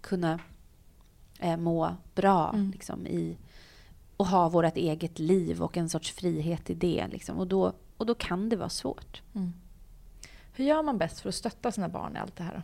[0.00, 0.38] kunna
[1.38, 2.70] eh, må bra Mm.
[2.70, 3.38] liksom, i,
[4.20, 7.06] och ha vårt eget liv och en sorts frihet i det.
[7.10, 7.38] Liksom.
[7.38, 9.22] Och, då, och då kan det vara svårt.
[10.52, 12.54] Hur gör man bäst för att stötta sina barn i allt det här?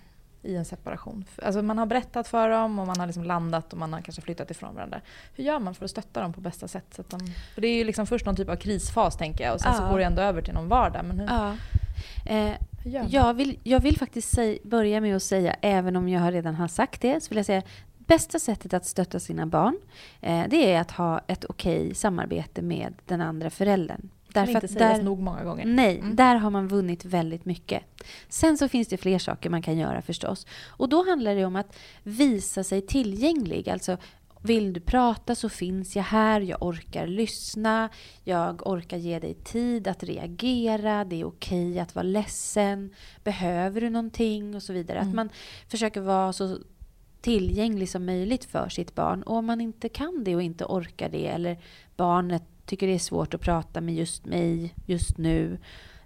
[0.42, 0.48] då?
[0.48, 1.24] I en separation.
[1.42, 4.22] Alltså man har berättat för dem och man har liksom landat och man har kanske
[4.22, 5.00] flyttat ifrån varandra.
[5.34, 6.94] Hur gör man för att stötta dem på bästa sätt?
[6.94, 7.18] Så att de,
[7.54, 9.82] för det är ju liksom först någon typ av krisfas tänker jag och sen så
[9.82, 9.90] Ja.
[9.90, 11.04] går det ändå över till någon vardag.
[11.04, 11.54] Men hur, Ja.
[12.26, 12.52] Eh,
[12.84, 16.54] hur jag, vill, jag vill faktiskt säg, börja med att säga, även om jag redan
[16.54, 17.62] har sagt det, så vill jag säga
[18.06, 19.76] bästa sättet att stötta sina barn,
[20.20, 24.00] eh, det är att ha ett okej samarbete med den andra föräldern.
[24.32, 25.64] kan Därför inte att sägas där, nog många gånger.
[25.66, 26.16] Nej, Mm.
[26.16, 27.82] där har man vunnit väldigt mycket.
[28.28, 30.46] Sen så finns det fler saker man kan göra förstås.
[30.66, 33.70] Och då handlar det om att visa sig tillgänglig.
[33.70, 33.96] Alltså,
[34.42, 37.88] vill du prata så finns jag här, jag orkar lyssna,
[38.24, 42.90] jag orkar ge dig tid att reagera, det är okej att vara ledsen,
[43.24, 44.98] behöver du någonting och så vidare.
[44.98, 45.16] Att Mm.
[45.16, 45.28] man
[45.68, 46.58] försöker vara så
[47.20, 49.22] tillgänglig som möjligt för sitt barn.
[49.22, 51.58] Och om man inte kan det och inte orkar det eller
[51.96, 55.58] barnet tycker det är svårt att prata med just mig just nu.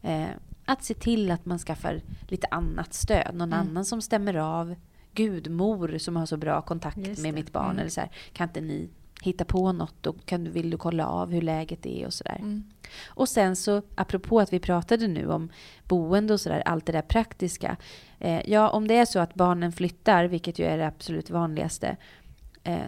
[0.02, 0.26] Eh,
[0.64, 3.34] att se till att man skaffar lite annat stöd.
[3.34, 3.68] Någon Mm.
[3.68, 4.74] annan som stämmer av.
[5.14, 7.64] Gudmor som har så bra kontakt med mitt barn.
[7.70, 7.78] Mm.
[7.78, 8.88] Eller så här, kan inte ni
[9.22, 12.36] hitta på något och kan, du- vill du kolla av hur läget är och sådär.
[12.38, 12.64] Mm.
[13.08, 15.50] Och sen så, apropå att vi pratade nu om
[15.88, 17.76] boende och sådär, allt det där praktiska.
[18.18, 21.96] Eh, ja, om det är så att barnen flyttar, vilket ju är det absolut vanligaste,
[22.64, 22.78] eh,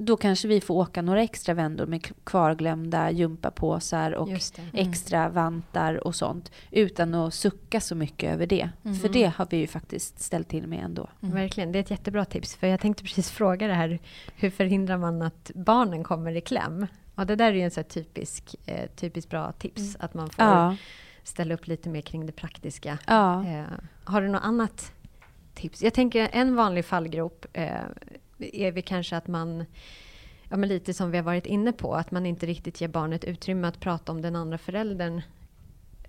[0.00, 4.28] då kanske vi får åka några extra vändor med kvarglömda gympapåsar och.
[4.28, 4.40] Mm.
[4.72, 6.52] extra vantar och sånt.
[6.70, 8.70] Utan att sucka så mycket över det.
[8.84, 8.96] Mm.
[8.96, 11.08] För det har vi ju faktiskt ställt till med ändå.
[11.22, 11.34] Mm.
[11.34, 12.56] Verkligen, det är ett jättebra tips.
[12.56, 13.98] För jag tänkte precis fråga det här,
[14.36, 16.86] hur förhindrar man att barnen kommer i kläm?
[17.14, 19.78] Och det där är ju en så här typisk, eh, typiskt bra tips.
[19.80, 19.96] Mm.
[19.98, 20.76] Att man får Ja.
[21.22, 22.98] ställa upp lite mer kring det praktiska.
[23.06, 23.46] Ja.
[23.46, 23.64] Eh,
[24.04, 24.92] har du något annat
[25.54, 25.82] tips?
[25.82, 27.70] Jag tänker en vanlig fallgrop eh,
[28.38, 29.64] är väl kanske att man,
[30.48, 33.24] ja men lite som vi har varit inne på, att man inte riktigt ger barnet
[33.24, 35.22] utrymme att prata om den andra föräldern.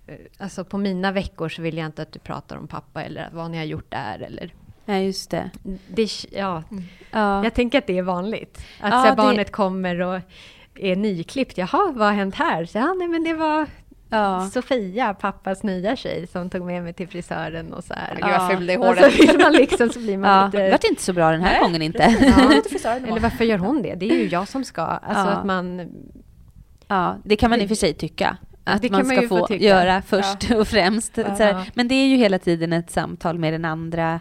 [0.06, 3.28] Eh, Alltså på mina veckor så vill jag inte att du pratar om pappa eller
[3.32, 4.54] vad ni har gjort där eller...
[4.84, 5.50] ja, just det.
[5.88, 6.62] Det, ja,
[7.10, 7.44] Ja.
[7.44, 8.58] jag tänker att det är vanligt.
[8.58, 10.20] Att Ja, så här, det- barnet kommer och
[10.74, 11.58] är nyklippt.
[11.58, 12.64] Jaha, vad har hänt här?
[12.64, 13.66] Så, ja, nej, men det var
[14.10, 14.50] Ja.
[14.52, 18.14] Sofia, pappas nya tjej, som tog med mig till frisören och så här.
[18.14, 19.20] Gud vad ful det är Och så håret.
[19.20, 20.62] vill man liksom, så blir man Ja, lite...
[20.62, 22.16] det vart inte så bra den här Nej, gången inte.
[22.20, 22.52] Ja.
[22.96, 23.94] Eller varför gör hon det?
[23.94, 24.82] Det är ju jag som ska.
[24.82, 25.30] Alltså Ja.
[25.30, 25.88] att man...
[26.88, 28.36] Ja, det kan man i och för sig tycka.
[28.64, 31.16] Att Det man kan man ska ju få få göra först och främst.
[31.16, 31.36] Ja.
[31.36, 34.20] Så här, men det är ju hela tiden ett samtal med den andra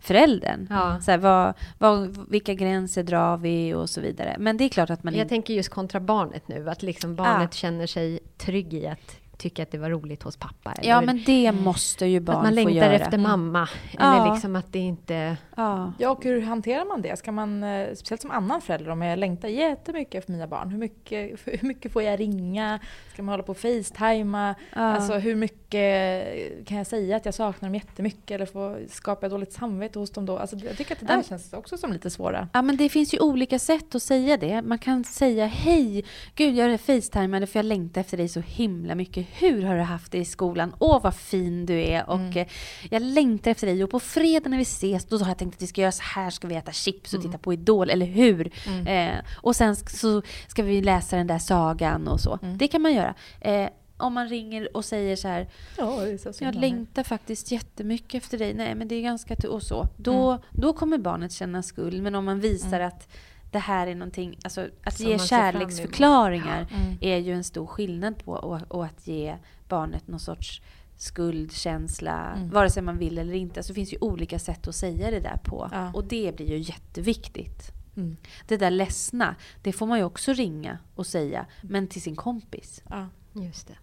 [0.00, 0.66] föräldern.
[0.70, 1.00] Ja.
[1.00, 4.36] Så här, vad, vad, vilka gränser drar vi och så vidare.
[4.38, 5.28] Men det är klart att man Jag inte...
[5.28, 9.70] tänker just kontra barnet nu, att liksom barnet känner sig trygg i att tycka att
[9.70, 10.74] det var roligt hos pappa.
[10.82, 12.92] Ja, eller men det måste ju barn att man få längtar göra.
[12.92, 13.68] efter mamma.
[13.98, 14.22] Ja.
[14.22, 15.36] Eller liksom att det inte...
[15.56, 15.92] Ja.
[15.98, 17.18] Ja, och hur hanterar man det?
[17.18, 20.78] Ska man, eh, speciellt som annan förälder, om jag längtar jättemycket efter mina barn, hur
[20.78, 22.78] mycket, hur mycket får jag ringa?
[23.12, 24.54] Ska man hålla på och facetima?
[24.74, 24.80] Ja.
[24.80, 29.30] Alltså hur mycket kan jag säga att jag saknar dem jättemycket eller får, skapar jag
[29.30, 30.38] dåligt samvete hos dem då?
[30.38, 31.22] Alltså, jag tycker att det där Ja.
[31.22, 32.48] känns också som lite svåra.
[32.52, 34.62] Ja, men det finns ju olika sätt att säga det.
[34.62, 39.26] Man kan säga hej, gud jag facetimade för jag längtar efter dig så himla mycket.
[39.32, 40.74] Hur har du haft det i skolan?
[40.78, 42.36] Åh vad fin du är och Mm.
[42.36, 42.46] eh,
[42.90, 45.62] jag längtar efter dig och på fredag när vi ses då har jag tänkt att
[45.62, 47.30] vi ska göra så här, ska vi äta chips och Mm.
[47.32, 48.50] titta på Idol, eller hur?
[48.66, 48.86] Mm.
[48.86, 52.38] Eh, och sen så ska vi läsa den där sagan och så.
[52.42, 52.58] Mm.
[52.58, 53.14] Det kan man göra.
[53.40, 58.38] Eh, om man ringer och säger så här, Ja, så jag längtar faktiskt jättemycket efter
[58.38, 58.54] dig.
[58.54, 59.86] Nej, men det är ganska och så.
[59.96, 62.02] Då, då kommer barnet känna skuld.
[62.02, 63.08] Men om man visar att
[63.50, 66.96] det här är någonting, alltså att Som ge kärleksförklaringar Mm.
[67.00, 69.36] är ju en stor skillnad på och, och att ge
[69.68, 70.62] barnet någon sorts
[70.96, 72.50] skuldkänsla, Mm.
[72.50, 73.60] vare sig man vill eller inte.
[73.60, 75.68] Alltså det finns ju olika sätt att säga det där på.
[75.72, 75.92] Ja.
[75.94, 77.72] Och det blir ju jätteviktigt.
[77.96, 78.16] Mm.
[78.48, 82.82] Det där ledsna, det får man ju också ringa och säga, men till sin kompis.
[82.88, 83.74] Ja, Just det.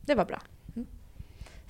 [0.00, 0.40] det var bra.
[0.76, 0.86] Mm.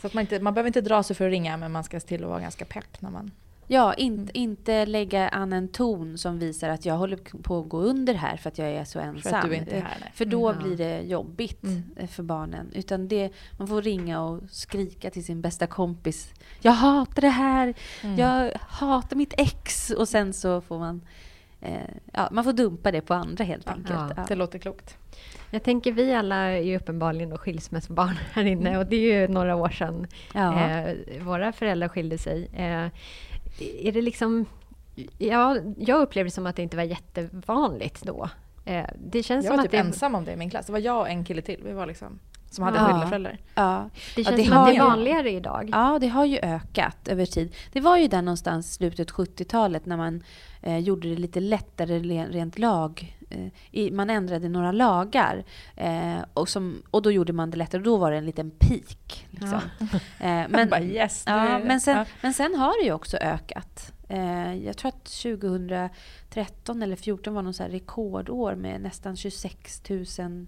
[0.00, 2.00] Så att man, inte, man behöver inte dra sig för att ringa men man ska
[2.00, 3.30] till och vara ganska pepp när man...
[3.66, 7.78] Ja, in, inte lägga an en ton som visar att jag håller på att gå
[7.80, 9.30] under här för att jag är så ensam.
[9.32, 9.96] För att du inte är här.
[10.00, 10.10] Nej.
[10.14, 11.82] För då Mm, blir det jobbigt Mm.
[11.96, 12.70] eh, för barnen.
[12.74, 16.34] Utan det, man får ringa och skrika till sin bästa kompis.
[16.60, 17.74] Jag hatar det här.
[18.02, 18.18] Mm.
[18.18, 19.90] Jag hatar mitt ex.
[19.90, 21.00] Och sen så får man...
[21.60, 21.76] Eh,
[22.12, 23.72] ja, man får dumpa det på andra helt Ja.
[23.72, 24.12] enkelt.
[24.16, 24.24] Ja.
[24.28, 24.96] Det låter klokt.
[25.50, 29.28] Jag tänker vi alla är ju uppenbarligen då skilsmässobarn här inne och det är ju
[29.28, 32.48] några år sedan eh, våra föräldrar skilde sig.
[32.52, 32.86] Eh,
[33.58, 34.46] är det liksom...
[35.18, 38.28] Ja, jag upplevde det som att det inte var jättevanligt då.
[38.64, 40.66] Eh, det känns Jag som var att typ det, ensam om det i min klass.
[40.66, 41.60] Det var jag och en kille till.
[41.64, 42.18] Vi var liksom,
[42.50, 42.86] som hade Ja.
[42.86, 43.38] skilda föräldrar.
[43.54, 43.90] ja.
[44.16, 45.68] det Ja, känns det som att det är har ju- vanligare idag.
[45.72, 47.54] Ja, det har ju ökat över tid.
[47.72, 50.22] Det var ju där någonstans slutet 70-talet när man
[50.62, 51.98] eh, gjorde det lite lättare
[52.28, 53.16] rent lag.
[53.32, 55.44] Eh, i, man ändrade några lagar
[55.76, 57.82] eh, och, som, och då gjorde man det lättare.
[57.82, 59.26] Då var det en liten peak.
[59.30, 59.60] Liksom.
[60.20, 62.04] Eh, Men, bara yes, ja, sen, ja.
[62.20, 63.92] men sen har det ju också ökat.
[64.08, 69.82] Eh, jag tror att 2013 eller 2014 var någon så rekordår med nästan 26
[70.18, 70.46] 000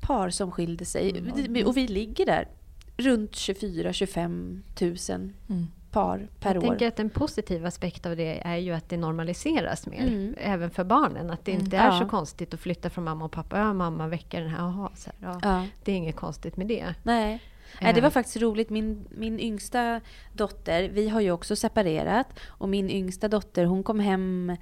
[0.00, 1.18] par som skilde sig.
[1.18, 1.66] Mm.
[1.66, 2.48] Och vi ligger där
[2.96, 5.66] runt 24-25 000 Mm.
[5.92, 6.68] Par per jag år.
[6.68, 10.00] tänker att en positiv aspekt av det är ju att det normaliseras mer.
[10.06, 10.34] Mm.
[10.38, 11.30] Även för barnen.
[11.30, 11.64] Att det Mm.
[11.64, 11.98] inte är Ja.
[11.98, 13.58] så konstigt att flytta från mamma och pappa.
[13.58, 14.58] Ja, mamma väcker den här.
[14.58, 15.38] Jaha, så här, ja.
[15.42, 16.94] Ja, Det är inget konstigt med det.
[17.02, 17.40] nej.
[17.80, 18.70] Nej, det var faktiskt roligt.
[18.70, 20.00] Min, min yngsta
[20.32, 22.38] dotter, vi har ju också separerat.
[22.48, 24.56] Och min yngsta dotter, hon kom hem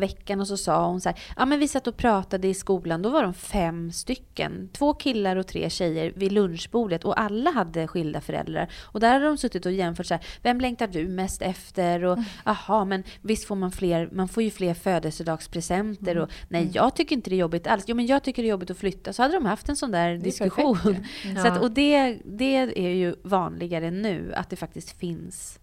[0.00, 3.02] veckan och så sa hon så här, ja men vi satt och pratade i skolan,
[3.02, 4.68] då var de fem stycken.
[4.72, 8.68] Två killar och tre tjejer vid lunchbordet och alla hade skilda föräldrar.
[8.82, 12.04] Och där hade de suttit och jämfört så här, vem längtar du mest efter?
[12.04, 16.96] Och aha, men visst får man fler, man får ju fler födelsedagspresenter och nej jag
[16.96, 17.84] tycker inte det är jobbigt alls.
[17.86, 19.12] Jo men jag tycker det är jobbigt att flytta.
[19.12, 20.76] Så hade de haft en sån där diskussion.
[20.76, 21.60] perfekt Så att, Ja.
[21.60, 25.60] och det, det är ju vanligare nu, att det faktiskt finns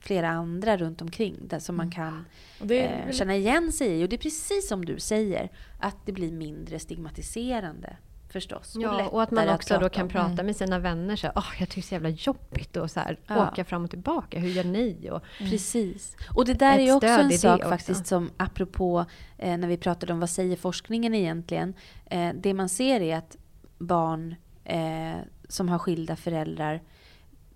[0.00, 2.24] flera andra runt omkring där som man kan
[2.60, 4.04] Och det är eh, känna igen sig i.
[4.04, 7.96] Och det är precis som du säger, att det blir mindre stigmatiserande
[8.28, 8.74] förstås.
[8.78, 10.08] Ja, och att man också då prata kan om.
[10.08, 10.46] prata Mm.
[10.46, 11.16] med sina vänner.
[11.16, 13.48] Så här, "Åh, jag tycker det är så jävla jobbigt att så här, Ja.
[13.50, 14.38] åka fram och tillbaka.
[14.38, 15.08] Hur gör ni?
[15.12, 16.16] Och, Precis.
[16.34, 17.68] Och det där Ett är ju också en det sak också.
[17.68, 19.04] faktiskt som apropå
[19.38, 21.74] eh, när vi pratade om vad säger forskningen egentligen.
[22.06, 23.36] Eh, det man ser är att
[23.78, 25.14] barn eh,
[25.48, 26.82] som har skilda föräldrar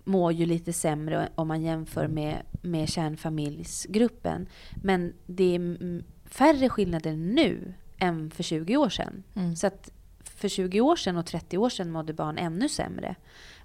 [0.03, 4.47] mår ju lite sämre om man jämför med, med kärnfamiljsgruppen.
[4.83, 9.23] Men det är mm, färre skillnader nu än för 20 år sedan.
[9.35, 9.55] Mm.
[9.55, 9.91] Så att
[10.23, 13.15] för 20 år sedan och 30 år sedan mådde barn ännu sämre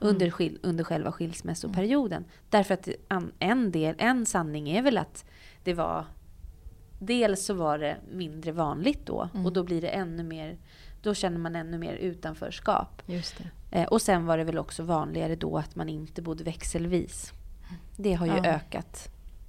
[0.00, 2.24] under, skil, under själva skilsmässoperioden.
[2.50, 5.24] Därför att an, en, del, en sanning är väl att
[5.64, 6.06] det var...
[6.98, 10.58] Dels så var det mindre vanligt då och då blir det ännu mer...
[11.02, 13.02] Då känner man ännu mer utanförskap.
[13.06, 13.44] just det.
[13.74, 17.32] Eh, och sen var det väl också vanligare då att man inte bodde växelvis.
[17.96, 18.44] Det har ju Ja.
[18.46, 19.08] ökat.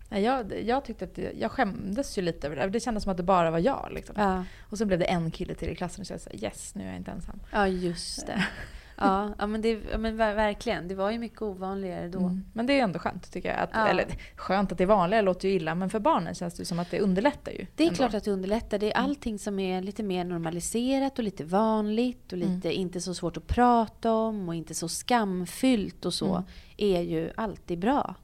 [0.09, 2.69] Jag, jag tyckte att det, jag skämdes ju lite över det.
[2.69, 3.89] Det kändes som att det bara var jag.
[3.91, 4.15] Liksom.
[4.17, 6.75] Ja, Och så blev det en kille till i klassen och så jag sa yes,
[6.75, 7.39] nu är jag inte ensam.
[7.51, 8.45] ja just det.
[8.97, 10.87] Ja, ja, men, det, ja men ver- verkligen.
[10.87, 12.19] Det var ju mycket ovanligare då.
[12.19, 12.45] Mm.
[12.53, 13.59] Men det är ändå skönt tycker jag.
[13.59, 13.87] Att, Ja.
[13.87, 16.65] Eller skönt att det är vanligare låter ju illa men för barnen känns det ju
[16.65, 17.65] som att det underlättar ju.
[17.75, 17.97] Det är ändå.
[17.97, 18.79] klart att det underlättar.
[18.79, 23.13] Det är allting som är lite mer normaliserat och lite vanligt och lite inte så
[23.13, 26.43] svårt att prata om och inte så skamfyllt och så Mm.
[26.77, 28.15] är ju alltid bra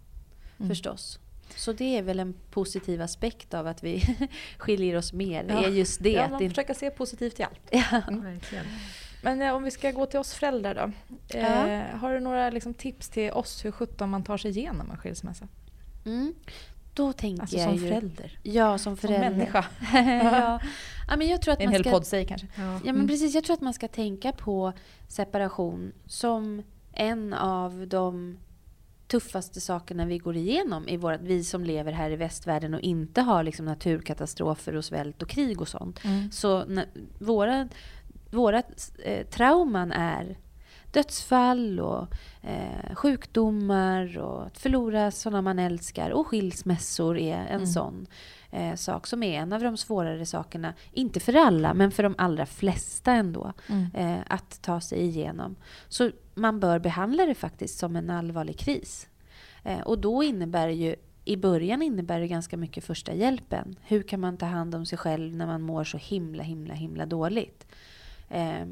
[0.59, 0.69] Mm.
[0.69, 1.19] förstås.
[1.55, 4.03] Så det är väl en positiv aspekt av att vi
[4.57, 5.43] skiljer oss mer.
[5.43, 5.63] Det Ja.
[5.65, 6.11] är just det.
[6.11, 7.61] Ja, att man försöka se positivt i allt.
[7.71, 8.01] ja.
[8.09, 8.65] Verkligen.
[9.21, 10.91] Men eh, om vi ska gå till oss föräldrar då.
[11.37, 14.97] Eh, har du några liksom, tips till oss hur sjutton man tar sig igenom en
[14.97, 15.47] skilsmässa?
[16.05, 16.33] mm.
[16.93, 17.79] Då tänker Alltså jag som ju...
[17.89, 18.39] förälder.
[18.43, 19.29] Ja, som Som förälder.
[19.29, 19.65] människa.
[19.93, 20.59] ja.
[21.09, 21.91] ja, men jag tror att en man hel ska...
[21.91, 22.47] podd säger kanske.
[22.55, 22.63] Ja.
[22.63, 23.07] Ja, men Mm.
[23.07, 23.35] precis.
[23.35, 24.73] Jag tror att man ska tänka på
[25.07, 26.63] separation som
[26.93, 28.37] en av de
[29.07, 33.21] tuffaste sakerna vi går igenom i vårat, vi som lever här i västvärlden och inte
[33.21, 36.03] har liksom naturkatastrofer och svält och krig och sånt.
[36.03, 36.31] Mm.
[36.31, 36.65] Så
[37.19, 37.67] våra,
[38.31, 38.63] våra
[39.05, 40.37] eh, trauman är
[40.91, 42.07] dödsfall och
[42.41, 47.65] eh, sjukdomar och att förlora sådana man älskar och skilsmässor är en Mm.
[47.67, 48.07] sån.
[48.53, 52.15] eh, sak som är en av de svårare sakerna, inte för alla, men för de
[52.17, 53.87] allra flesta ändå, Mm.
[53.93, 55.55] eh, att ta sig igenom.
[55.87, 59.07] Så man bör behandla det faktiskt som en allvarlig kris.
[59.63, 63.75] Eh, och då innebär ju i början innebär det ganska mycket första hjälpen.
[63.81, 67.05] Hur kan man ta hand om sig själv när man mår så himla, himla, himla
[67.05, 67.67] dåligt?
[68.31, 68.65] Eh,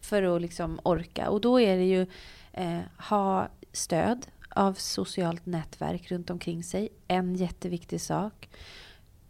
[0.00, 1.30] för att liksom orka.
[1.30, 2.06] Och då är det ju
[2.52, 6.88] eh, ha stöd av socialt nätverk runt omkring sig.
[7.08, 8.48] En jätteviktig sak.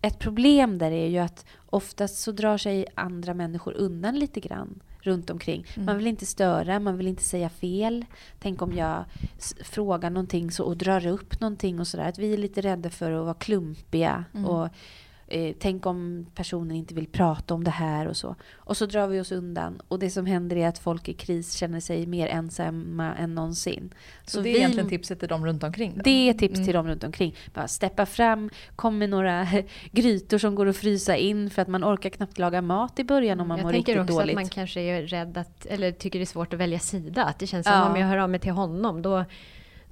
[0.02, 4.82] Ett problem där är ju att oftast så drar sig andra människor undan lite grann
[5.00, 5.66] runt omkring.
[5.86, 8.04] Man vill inte störa, man vill inte säga fel.
[8.38, 9.04] Tänk om jag
[9.64, 12.08] frågar någonting så, och drar upp någonting och sådär.
[12.08, 14.24] Att vi är lite rädda för att vara klumpiga.
[14.46, 14.68] Och
[15.30, 18.36] eh, Tänk om personen inte vill prata om det här och så.
[18.56, 19.80] Och så drar vi oss undan.
[19.88, 23.94] Och det som händer är att folk i kris känner sig mer ensamma än någonsin.
[24.26, 25.92] Så, det är egentligen tipset till dem runt omkring?
[25.96, 26.00] Då?
[26.04, 27.34] Det är tips till dem runt omkring.
[27.54, 29.46] Bara steppa fram, kom med några
[29.92, 33.40] grytor som går att frysa in för att man orkar knappt laga mat i början
[33.40, 34.36] om man jag mår tänker riktigt också dåligt.
[34.36, 37.24] att man kanske är rädd att, eller tycker det är svårt att välja sida.
[37.24, 37.90] Att det känns som Ja.
[37.90, 39.24] om jag hör av mig till honom, då,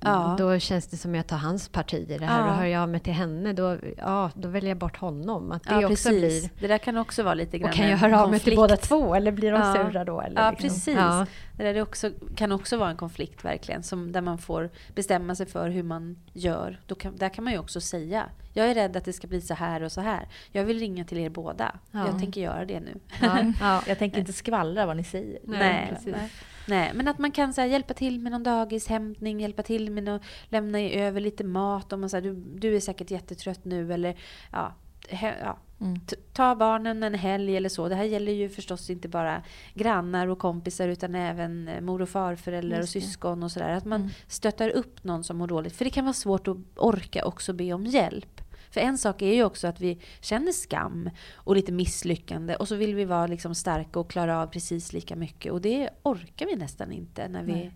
[0.01, 0.35] Ja.
[0.39, 2.41] då känns det som jag tar hans parti i det här.
[2.41, 2.51] Ja.
[2.51, 5.53] Och hör jag av mig till henne, då, ja, då väljer jag bort honom.
[5.53, 6.51] Att det ja, också precis.
[6.51, 6.51] blir...
[6.61, 8.77] Det där kan också vara lite grann Och kan jag höra av mig till båda
[8.77, 9.75] två, eller blir de Ja.
[9.75, 10.21] sura då?
[10.21, 10.69] Eller Ja, liksom?
[10.69, 10.97] precis.
[10.97, 11.27] Ja.
[11.57, 15.35] Det där är också, kan också vara en konflikt verkligen, som, där man får bestämma
[15.35, 16.81] sig för hur man gör.
[16.87, 19.41] Då kan, där kan man ju också säga, jag är rädd att det ska bli
[19.41, 20.29] så här och så här.
[20.53, 21.75] Jag vill ringa till er båda.
[21.91, 22.07] Ja.
[22.07, 22.95] Jag tänker göra det nu.
[23.21, 23.83] Ja, ja.
[23.87, 25.39] Jag tänker inte skvallra vad ni säger.
[25.45, 26.31] Nej, Nej.
[26.69, 26.91] Nej.
[26.95, 30.23] Men att man kan så här, hjälpa till med någon dagishämtning, hjälpa till med att
[30.49, 31.93] lämna över lite mat.
[31.93, 34.16] Om man säger du, du är säkert jättetrött nu eller
[34.53, 34.75] ja,
[35.09, 35.59] he, ja.
[35.81, 36.01] Mm.
[36.33, 37.89] Ta barnen en helg eller så.
[37.89, 39.43] Det här gäller ju förstås inte bara
[39.75, 43.71] grannar och kompisar utan även eh, mor och farföräldrar och syskon och sådär.
[43.71, 44.12] Att man Mm.
[44.29, 45.77] stöttar upp någon som mår dåligt.
[45.77, 48.38] För det kan vara svårt att orka också be om hjälp.
[48.71, 52.77] För en sak är ju också att vi känner skam och lite misslyckande och så
[52.77, 55.53] vill vi vara liksom starka och klara av precis lika mycket.
[55.53, 57.73] Och det orkar vi nästan inte när vi Nej.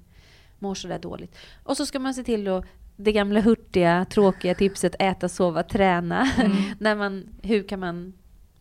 [0.58, 1.36] mår sådär dåligt.
[1.64, 2.64] Och så ska man se till att
[2.96, 6.30] det gamla hurtiga, tråkiga tipset äta, sova, träna.
[6.78, 8.12] när man, hur kan man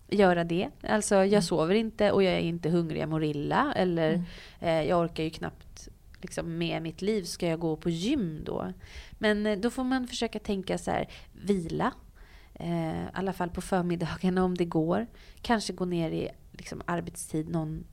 [0.09, 0.69] göra det?
[0.83, 3.73] Alltså jag sover inte och jag är inte hungrig, jag mår illa.
[3.75, 4.23] Eller Mm.
[4.59, 5.87] eh, jag orkar ju knappt
[6.21, 7.23] liksom, med mitt liv.
[7.23, 8.73] Ska jag gå på gym då?
[9.11, 11.93] Men eh, då får man försöka tänka så här, vila.
[12.61, 15.07] Eh, I alla fall på förmiddagarna om det går.
[15.41, 17.83] Kanske gå ner i liksom, arbetstid någon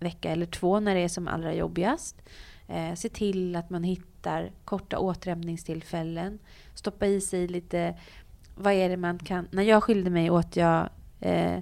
[0.00, 2.22] vecka eller två när det är som allra jobbigast.
[2.68, 6.38] Eh, se till att man hittar korta återhämtningstillfällen.
[6.74, 7.98] Stoppa i sig lite,
[8.54, 9.48] vad är det man kan...
[9.50, 10.88] När jag skilde mig åt jag
[11.20, 11.58] eh,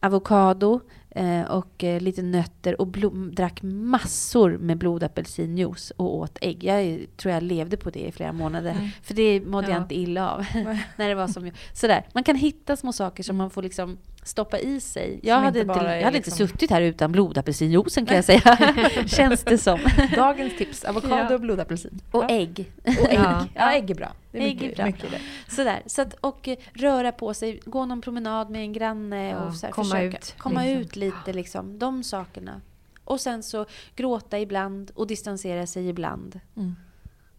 [0.00, 0.80] avokado
[1.10, 6.64] eh, och eh, lite nötter och blo- drack massor med blodapelsinjuice och åt ägg.
[6.64, 8.90] Jag tror jag levde på det i flera månader.
[9.02, 9.82] För det mådde jag Ja.
[9.82, 10.46] inte illa av.
[10.96, 11.54] när det var som jag.
[11.74, 12.06] Sådär.
[12.12, 15.20] Man kan hitta små saker som man får liksom stoppa i sig.
[15.22, 18.24] Jag Som hade, inte inte, jag hade liksom- inte suttit här utan blodapelsinjuicen kan jag
[18.30, 18.58] säga.
[19.06, 19.78] Känns det som.
[20.16, 21.34] Dagens tips, avokado Ja.
[21.34, 22.00] och blodapelsin.
[22.10, 22.28] Och ja.
[22.28, 22.72] ägg.
[22.84, 23.18] Och ägg.
[23.18, 23.46] Ja.
[23.54, 23.72] Ja.
[23.72, 24.12] ägg är bra.
[24.32, 24.86] Det är Ägg mycket, är bra.
[24.86, 25.20] mycket det.
[25.54, 25.82] Sådär.
[25.86, 29.66] Så att, och eh, röra på sig, gå någon promenad med en granne och så
[29.66, 30.80] här, komma försöka ut, komma liksom.
[30.82, 31.32] ut lite.
[31.32, 32.60] Liksom, de sakerna.
[33.04, 36.40] Och sen så gråta ibland och distansera sig ibland.
[36.56, 36.74] Mm.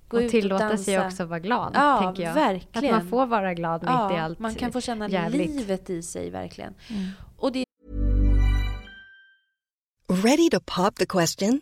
[0.08, 1.08] Gå och ut tillåta sig dansa.
[1.08, 2.34] också vara glad, Ja, tänker jag.
[2.34, 2.96] verkligen.
[2.96, 5.50] Att man får vara glad mitt i allt man kan få känna jävligt.
[5.50, 6.74] livet i sig verkligen.
[6.90, 7.10] Mm.
[7.38, 7.66] Och det
[10.24, 11.62] Ready to pop the question?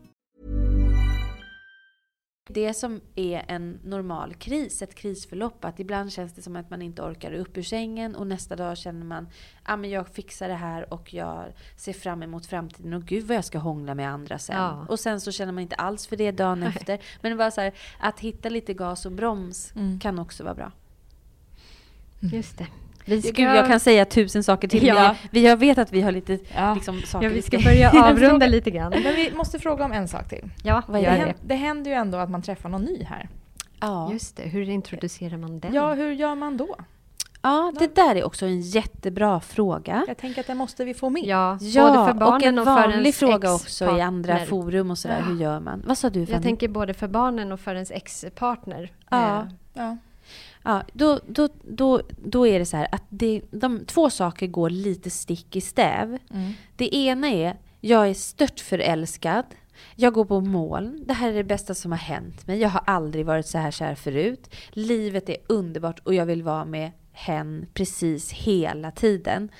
[2.53, 6.81] Det som är en normal kris, ett krisförlopp, att ibland känns det som att man
[6.81, 9.27] inte orkar upp ur sängen och nästa dag känner man
[9.63, 11.45] ah, men jag fixar det här och jag
[11.77, 14.55] ser fram emot framtiden och gud vad jag ska hångla med andra sen.
[14.55, 14.85] Ja.
[14.89, 16.99] Och sen så känner man inte alls för det dagen efter.
[17.21, 19.99] Men var så här, att hitta lite gas och broms Mm.
[19.99, 20.71] kan också vara bra.
[22.19, 22.67] Just det.
[23.05, 24.87] Vi ska, Gud, jag kan säga tusen saker till.
[24.87, 24.93] Ja.
[24.95, 26.73] men Vi, jag vet att vi har lite Ja.
[26.73, 28.91] liksom, saker ja, vi ska börja avrunda lite grann.
[28.91, 30.49] Men vi måste fråga om en sak till.
[30.63, 31.31] Ja, Vad Det, är gör det?
[31.31, 33.29] hän- det händer ju ändå att man träffar någon ny här.
[33.79, 34.09] Ja.
[34.11, 35.73] Just det, hur introducerar man den?
[35.73, 36.75] Ja, hur gör man då?
[37.43, 40.03] ja, det där är också en jättebra fråga.
[40.07, 41.23] Jag tänker att det måste vi få med.
[41.25, 44.37] Ja, Ja, både för barnen och och, en för vanlig ens fråga också i andra
[44.45, 45.23] forum och sådär.
[45.27, 45.83] Hur gör man?
[45.87, 46.35] Vad sa du Fanny?
[46.35, 48.91] Jag tänker både för barnen och för ens ex-partner.
[49.09, 49.39] Ja.
[49.39, 49.43] Eh,
[49.73, 49.97] Ja.
[50.63, 54.69] Ja, då, då, då, då är det så här att det, de två saker går
[54.69, 56.17] lite stick i stäv.
[56.31, 56.53] Mm.
[56.75, 59.45] Det ena är, jag är stört förälskad.
[59.95, 61.03] Jag går på moln.
[61.07, 62.59] Det här är det bästa som har hänt mig.
[62.59, 64.55] Jag har aldrig varit så här kär förut.
[64.69, 69.51] Livet är underbart och jag vill vara med hen precis hela tiden.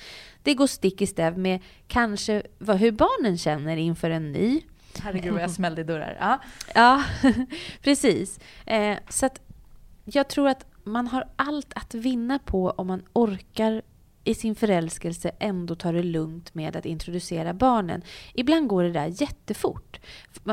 [0.43, 4.61] Det går stick i stäv med kanske vad, hur barnen känner inför en ny.
[4.99, 6.17] Herregud vad jag smällde i dörrar.
[6.19, 6.39] Ja.
[6.75, 7.03] Ja,
[7.81, 8.39] precis.
[8.65, 9.41] Eh, så att
[10.05, 13.81] jag tror att man har allt att vinna på om man orkar
[14.23, 18.01] i sin förälskelse ändå ta det lugnt med att introducera barnen.
[18.33, 19.99] Ibland går det där jättefort.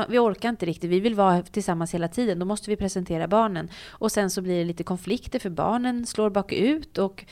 [0.09, 2.39] Vi orkar inte riktigt, vi vill vara tillsammans hela tiden.
[2.39, 3.69] Då måste vi presentera barnen.
[3.87, 6.97] Och sen så blir det lite konflikter för barnen slår bakut.
[6.97, 7.25] Och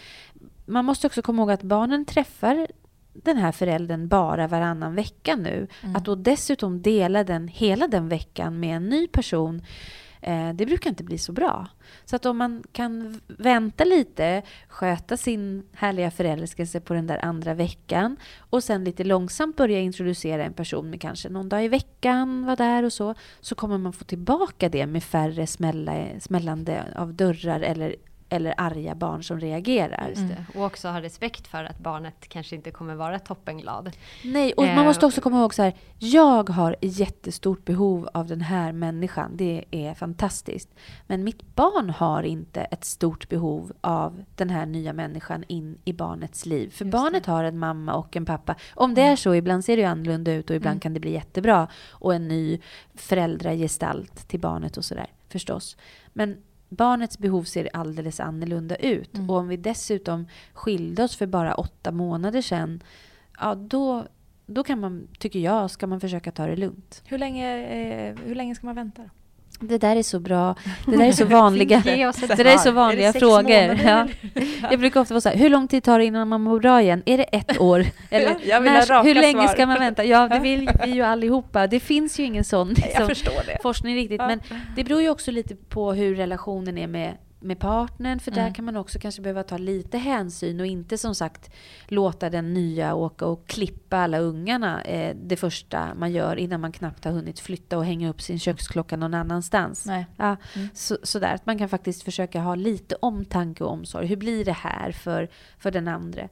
[0.66, 2.68] man måste också komma ihåg att barnen träffar
[3.14, 5.68] den här föräldern bara varannan vecka nu.
[5.96, 9.62] Att då dessutom dela den hela den veckan med en ny person
[10.22, 11.68] eh, det brukar inte bli så bra.
[12.06, 17.54] Så att om man kan vänta lite, sköta sin härliga förälskelse på den där andra
[17.54, 22.46] veckan och sen lite långsamt börja introducera en person med kanske någon dag i veckan,
[22.46, 27.14] vara där och så, så kommer man få tillbaka det med färre smälla, smällande av
[27.14, 27.96] dörrar eller,
[28.30, 30.12] eller arga barn som reagerar.
[30.16, 30.60] Det.
[30.60, 33.92] Och också ha respekt för att barnet kanske inte kommer vara toppenglad.
[34.24, 35.74] Nej, och Eh, man måste också komma ihåg så här.
[36.00, 39.32] Jag har jättestort behov av den här människan.
[39.38, 40.70] Det är fantastiskt.
[41.08, 45.94] Men mitt barn har inte ett stort behov av den här nya människan in i
[45.94, 46.70] barnets liv.
[46.70, 47.32] För Just barnet det.
[47.32, 48.56] har en mamma och en pappa.
[48.76, 50.80] Om det är så, ibland ser det ju annorlunda ut och ibland Mm.
[50.80, 51.68] kan det bli jättebra.
[51.90, 52.60] Och en ny
[52.96, 55.78] föräldragestalt till barnet och sådär, förstås.
[56.14, 56.38] Men
[56.70, 59.16] barnets behov ser alldeles annorlunda ut.
[59.16, 59.30] Mm.
[59.30, 62.84] Och om vi dessutom skilde oss för bara åtta månader sedan,
[63.40, 64.06] ja då,
[64.46, 67.04] då kan man, tycker jag, ska man försöka ta det lugnt.
[67.06, 69.02] Hur, länge, eh, hur länge ska man vänta?
[69.02, 69.10] då?
[69.60, 70.56] Det där är så bra.
[70.86, 73.80] Det där är så vanliga, det där är så vanliga Är frågor.
[73.86, 74.08] Ja.
[74.72, 76.82] Jag brukar ofta vara så här, hur lång tid tar det innan man mår bra
[76.82, 77.04] igen?
[77.06, 77.86] Är det ett år?
[78.10, 79.54] Eller när, hur länge svar.
[79.54, 80.04] ska man vänta?
[80.04, 81.68] Ja, det vill vi ju allihopa.
[81.68, 83.10] Det finns ju ingen sån liksom,
[83.62, 84.20] forskning riktigt.
[84.20, 84.42] Men
[84.76, 88.20] det beror ju också lite på hur relationen är med, med partnern.
[88.20, 88.54] För där Mm.
[88.54, 91.52] kan man också kanske behöva ta lite hänsyn och inte som sagt
[91.88, 96.72] låta den nya åka och klippa alla ungarna eh, det första man gör innan man
[96.72, 99.86] knappt har hunnit flytta och hänga upp sin köksklocka någon annanstans.
[99.86, 100.06] Nej.
[100.18, 100.68] Ja, Mm.
[100.74, 104.08] så, sådär, att man kan faktiskt försöka ha lite omtanke och omsorg.
[104.08, 105.28] Hur blir det här för,
[105.58, 106.30] för den andra?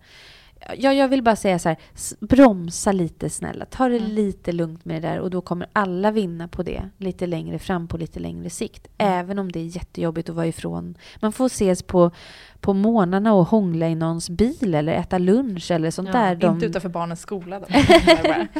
[0.77, 1.77] Ja, jag vill bara säga så här,
[2.19, 3.65] bromsa lite snälla.
[3.65, 4.11] Ta det Mm.
[4.11, 7.87] lite lugnt med det där och då kommer alla vinna på det lite längre fram
[7.87, 8.87] på lite längre sikt.
[8.97, 9.13] Mm.
[9.13, 10.97] Även om det är jättejobbigt att vara ifrån.
[11.19, 12.11] Man får ses på,
[12.59, 16.35] på morgnarna och hångla i någons bil eller äta lunch eller sånt Ja, där.
[16.35, 17.65] De- Inte utanför barnens skola då.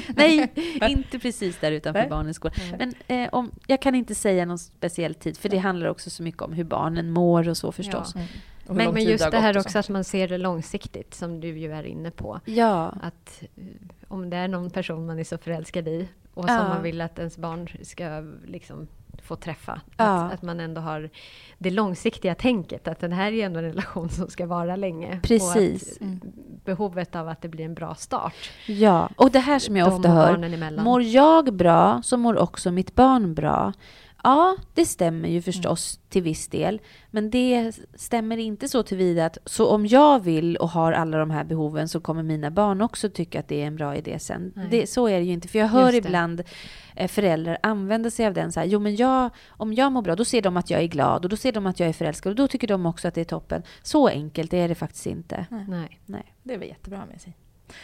[0.16, 0.52] Nej,
[0.90, 2.10] inte precis där utanför Nej.
[2.10, 2.54] barnens skola.
[2.80, 6.24] Men eh, om, jag kan inte säga någon speciell tid, för det handlar också så
[6.24, 8.16] mycket om hur barnen mår och så förstås.
[8.16, 8.28] Mm.
[8.70, 11.72] Men, men just har det här också att man ser det långsiktigt, som du ju
[11.74, 12.40] är inne på.
[12.46, 13.64] Ja, Att eh,
[14.08, 16.60] om det är någon person man är så förälskad i och Ja.
[16.60, 18.88] som man vill att ens barn ska liksom
[19.24, 19.82] få träffa.
[19.98, 20.04] Ja.
[20.06, 21.10] Att, att man ändå har
[21.58, 25.20] det långsiktiga tänket, att den här är ändå en relation som ska vara länge.
[25.24, 25.88] Precis.
[25.88, 26.20] Och att Mm.
[26.66, 28.52] behovet av att det blir en bra start.
[28.68, 29.10] ja.
[29.18, 30.34] Och det här som jag de ofta hör.
[30.54, 30.84] emellan.
[30.86, 33.74] Mår jag bra så mår också mitt barn bra.
[34.26, 36.82] Ja, det stämmer ju förstås till viss del.
[37.12, 41.32] Men det stämmer inte så tillvida att så om jag vill och har alla de
[41.32, 44.54] här behoven så kommer mina barn också tycka att det är en bra idé sen.
[44.72, 45.48] Det, så är det ju inte.
[45.48, 46.42] För jag hör ibland
[46.96, 50.16] eh, föräldrar använda sig av den så här, jo men jag, om jag mår bra
[50.16, 52.30] då ser de att jag är glad och då ser de att jag är förälskad
[52.30, 53.64] och då tycker de också att det är toppen.
[53.84, 55.46] Så enkelt är det faktiskt inte.
[55.68, 56.00] Nej.
[56.06, 56.34] Nej.
[56.44, 57.38] Det är väl jättebra med sig.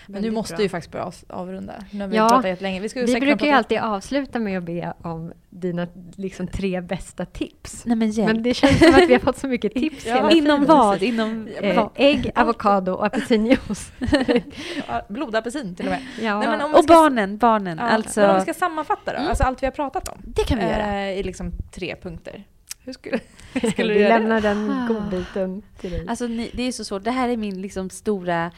[0.07, 0.63] Men nu måste bra.
[0.63, 1.73] ju faktiskt börja av- avrunda.
[1.91, 2.79] Nu har vi Ja, pratat jättelänge.
[2.79, 7.85] Vi, Vi brukar ju alltid avsluta med att be om dina liksom, tre bästa tips.
[7.85, 8.13] Nej men.
[8.25, 10.77] Men det känns som att vi har fått så mycket tips Ja, hela Inom tiden.
[10.77, 11.03] vad?
[11.03, 11.89] Inom Eh, vad?
[11.95, 13.91] ägg, avokado och apelsinjuice.
[15.09, 16.01] Blodapelsin till och med.
[16.21, 16.39] ja.
[16.39, 17.77] Nej, men om vi Och ska- barnen, barnen.
[17.77, 19.29] Ja, alltså, men om vi ska sammanfatta då, Mm.
[19.29, 20.17] alltså allt vi har pratat om.
[20.23, 20.99] det kan vi göra.
[21.01, 22.43] Eh, I liksom tre punkter.
[22.83, 23.19] Hur skulle,
[23.71, 24.19] skulle vi du göra det?
[24.19, 26.05] lämnar den godbiten till dig.
[26.07, 27.03] Alltså ni, det är så svårt.
[27.03, 28.51] Det här är min liksom stora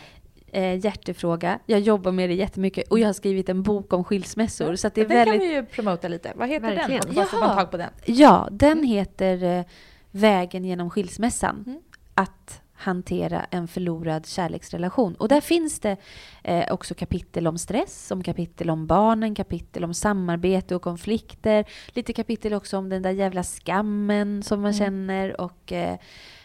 [0.53, 1.59] eh, hjärtefråga.
[1.65, 4.75] Jag jobbar med det jättemycket och jag har skrivit en bok om skilsmässor.
[4.75, 5.41] Så att det är den väldigt...
[5.41, 6.33] kan vi ju promota lite.
[6.35, 7.01] Vad heter Verkligen.
[7.15, 7.27] den?
[7.27, 7.89] Får man tag på den?
[8.05, 9.65] Ja, den heter eh,
[10.11, 11.63] Vägen genom skilsmässan.
[11.67, 11.79] Mm.
[12.13, 15.15] Att hantera en förlorad kärleksrelation.
[15.15, 15.97] Och där finns det
[16.43, 21.65] eh, också kapitel om stress, om kapitel om barnen, kapitel om samarbete och konflikter.
[21.87, 24.79] Lite kapitel också om den där jävla skammen som man Mm.
[24.79, 25.97] känner och eh,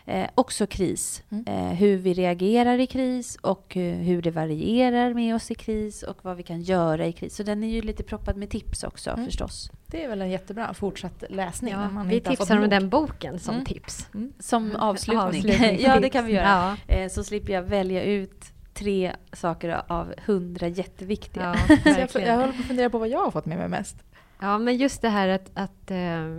[0.09, 1.23] eh, också kris.
[1.31, 1.45] Mm.
[1.47, 6.03] Eh, hur vi reagerar i kris och eh, hur det varierar med oss i kris
[6.03, 7.37] och vad vi kan göra i kris.
[7.37, 9.25] Så den är ju lite proppad med tips också Mm.
[9.25, 9.71] förstås.
[9.87, 11.75] Det är väl en jättebra fortsatt läsning.
[11.75, 13.65] när ja, man vi inte har fått tipsar om den boken som Mm.
[13.67, 14.07] tips.
[14.39, 15.21] Som avslutning.
[15.21, 15.83] Avslutningstips.
[15.87, 16.77] ja, det kan vi göra.
[16.89, 18.45] Ja, Eh, så slipper jag välja ut
[18.75, 21.57] tre saker av hundra jätteviktiga.
[21.69, 23.97] ja, jag, jag håller på att fundera på vad jag har fått med mig mest.
[24.41, 26.39] Ja, men just det här att, att eh,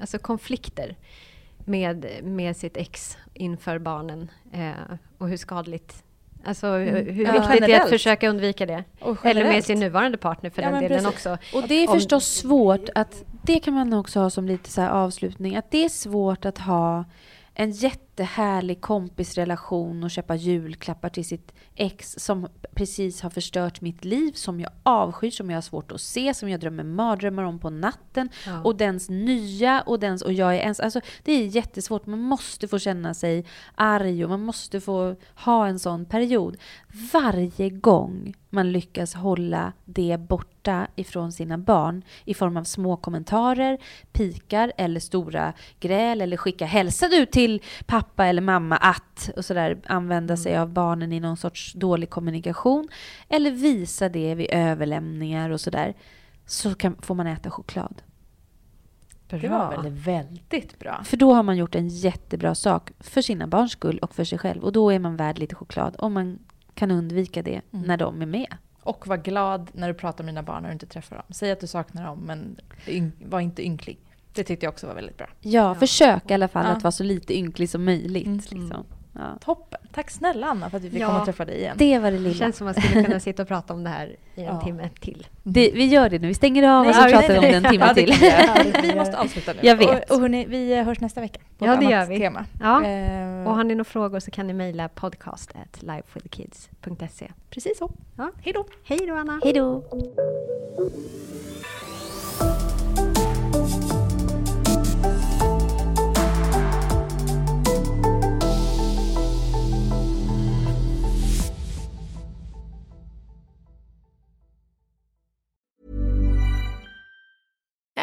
[0.00, 0.96] alltså konflikter
[1.64, 4.70] med, med sitt ex inför barnen eh,
[5.18, 6.00] och hur skadligt
[6.46, 7.14] Alltså hur, Mm.
[7.14, 7.88] hur Ja, viktigt det är att generellt.
[7.90, 8.84] försöka undvika det.
[9.00, 9.66] Eller med generellt.
[9.66, 11.08] sin nuvarande partner för Ja, den delen precis.
[11.26, 11.38] också.
[11.56, 14.82] Och det är Om- förstås svårt att, det kan man också ha som lite så
[14.82, 17.04] avslutning, att det är svårt att ha
[17.54, 17.72] en
[18.14, 24.60] jättehärlig kompisrelation och köpa julklappar till sitt ex som precis har förstört mitt liv, som
[24.60, 28.28] jag avskyr, som jag har svårt att se, som jag drömmer mardrömmar om på natten.
[28.46, 28.62] Ja.
[28.62, 30.80] Och dens nya och dens och jag är ens.
[30.80, 32.06] Alltså det är jättesvårt.
[32.06, 33.44] Man måste få känna sig
[33.74, 36.56] arg och man måste få ha en sån period.
[37.12, 43.78] Varje gång man lyckas hålla det borta ifrån sina barn i form av små kommentarer,
[44.12, 49.80] pikar eller stora gräl eller skicka hälsa du till pappa eller mamma att och sådär
[49.86, 52.88] använda sig av barnen i någon sorts dålig kommunikation
[53.28, 55.94] eller visa det vid överlämningar och sådär
[56.46, 58.02] så kan, får man äta choklad.
[59.28, 61.02] Det var väl väldigt bra.
[61.04, 64.38] För då har man gjort en jättebra sak för sina barns skull och för sig
[64.38, 64.64] själv.
[64.64, 66.38] Och då är man värd lite choklad om man
[66.74, 67.86] kan undvika det Mm.
[67.86, 68.56] när de är med.
[68.82, 71.24] Och var glad när du pratar med dina barn när du inte träffar dem.
[71.30, 72.56] Säg att du saknar dem men
[73.24, 73.98] var inte ynklig.
[74.34, 75.26] Det tyckte jag också var väldigt bra.
[75.40, 76.70] Ja, försök i alla fall Ja.
[76.72, 78.26] att vara så lite ynklig som möjligt.
[78.26, 78.36] Mm.
[78.36, 78.84] Liksom.
[79.14, 79.20] Ja.
[79.44, 79.80] Toppen.
[79.94, 81.06] Tack snälla Anna för att vi fick Ja.
[81.06, 81.76] komma och träffa dig igen.
[81.78, 82.34] Det var det Det lilla.
[82.34, 84.60] känns som att man skulle kunna sitta och prata om det här i en Ja.
[84.60, 85.26] timme till.
[85.42, 86.26] Det, vi gör det nu.
[86.28, 88.82] Vi stänger av och så Nej, pratar vi om det en timme Ja, det till.
[88.82, 89.58] vi måste avsluta nu.
[89.62, 90.10] Jag vet.
[90.10, 91.40] Och, och hörni, vi hörs nästa vecka.
[91.58, 92.18] På Ja, ett det annat gör vi.
[92.18, 92.44] tema.
[92.60, 92.84] Ja.
[92.84, 97.30] Eh, Och har ni några frågor så kan ni mejla podcast at lifewithkids.se.
[97.50, 97.90] Precis så.
[98.16, 98.30] Ja.
[98.42, 98.64] Hej då.
[98.84, 99.40] Hej då Anna!
[99.44, 99.82] Hej då!